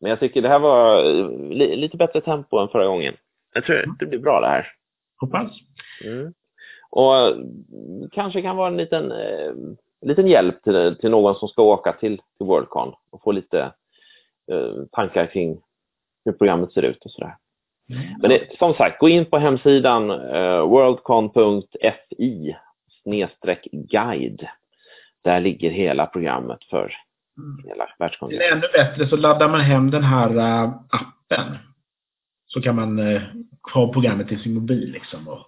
Men 0.00 0.10
jag 0.10 0.20
tycker 0.20 0.42
det 0.42 0.48
här 0.48 0.58
var 0.58 1.02
li, 1.54 1.76
lite 1.76 1.96
bättre 1.96 2.20
tempo 2.20 2.58
än 2.58 2.68
förra 2.68 2.86
gången. 2.86 3.14
Jag 3.54 3.64
tror 3.64 3.96
det 3.98 4.06
blir 4.06 4.18
bra 4.18 4.40
det 4.40 4.46
här. 4.46 4.66
Hoppas. 5.20 5.52
Mm. 6.04 6.32
Och 6.90 7.14
kanske 8.12 8.42
kan 8.42 8.56
vara 8.56 8.68
en 8.68 8.76
liten, 8.76 9.12
eh, 9.12 9.52
liten 10.08 10.26
hjälp 10.26 10.62
till, 10.62 10.96
till 11.00 11.10
någon 11.10 11.34
som 11.34 11.48
ska 11.48 11.62
åka 11.62 11.92
till, 11.92 12.16
till 12.16 12.46
Worldcon 12.46 12.94
och 13.10 13.22
få 13.22 13.32
lite 13.32 13.60
eh, 14.52 14.84
tankar 14.92 15.26
kring 15.26 15.60
hur 16.24 16.32
programmet 16.32 16.72
ser 16.72 16.82
ut 16.82 17.04
och 17.04 17.10
sådär. 17.10 17.36
Men 18.20 18.30
det, 18.30 18.58
som 18.58 18.74
sagt, 18.74 18.98
gå 19.00 19.08
in 19.08 19.24
på 19.24 19.38
hemsidan 19.38 20.10
eh, 20.10 20.60
worldcon.fi 20.68 22.56
snedstreck 23.02 23.66
guide. 23.72 24.48
Där 25.24 25.40
ligger 25.40 25.70
hela 25.70 26.06
programmet 26.06 26.64
för 26.64 26.92
Mm. 27.38 27.64
hela 27.68 27.84
Det 27.84 27.92
världskongressen. 27.98 28.46
är 28.46 28.52
ännu 28.52 28.66
bättre 28.72 29.08
så 29.08 29.16
laddar 29.16 29.48
man 29.48 29.60
hem 29.60 29.90
den 29.90 30.02
här 30.04 30.36
äh, 30.36 30.70
appen. 30.90 31.58
Så 32.46 32.62
kan 32.62 32.76
man 32.76 32.98
äh, 32.98 33.22
ha 33.74 33.92
programmet 33.92 34.32
i 34.32 34.38
sin 34.38 34.54
mobil 34.54 34.92
liksom. 34.92 35.28
Och 35.28 35.38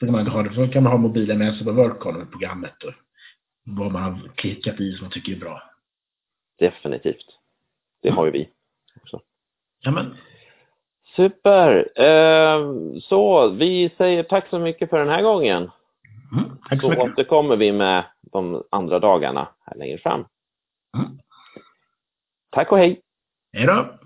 så 0.00 0.06
kan 0.06 0.12
man, 0.12 0.26
ha, 0.26 0.44
så 0.54 0.68
kan 0.68 0.82
man 0.82 0.92
ha 0.92 0.98
mobilen 0.98 1.38
med 1.38 1.54
sig 1.56 1.64
på 1.66 1.72
Worldcon 1.72 2.18
med 2.18 2.30
programmet 2.30 2.82
och 2.84 2.92
vad 3.64 3.92
man 3.92 4.02
har 4.02 4.28
klickat 4.34 4.80
i 4.80 4.92
som 4.92 5.04
man 5.04 5.10
tycker 5.12 5.32
är 5.32 5.36
bra. 5.36 5.62
Definitivt. 6.58 7.38
Det 8.02 8.10
har 8.10 8.24
ju 8.24 8.30
vi 8.30 8.48
också. 9.02 9.20
Ja, 9.80 9.90
men, 9.90 10.16
Super! 11.16 11.88
Eh, 12.00 12.60
så 13.02 13.48
vi 13.48 13.90
säger 13.96 14.22
tack 14.22 14.48
så 14.48 14.58
mycket 14.58 14.90
för 14.90 14.98
den 14.98 15.08
här 15.08 15.22
gången. 15.22 15.70
mm, 16.32 16.58
tack 16.68 16.80
så 16.80 16.86
Så 16.86 16.88
mycket. 16.90 17.12
återkommer 17.12 17.56
vi 17.56 17.72
med 17.72 18.04
de 18.32 18.64
andra 18.70 18.98
dagarna 18.98 19.48
här 19.66 19.76
längre 19.76 19.98
fram. 19.98 20.24
Mm. 20.96 21.18
Tack 22.50 22.72
och 22.72 22.78
hej! 22.78 23.00
Hej 23.52 23.66
då! 23.66 23.98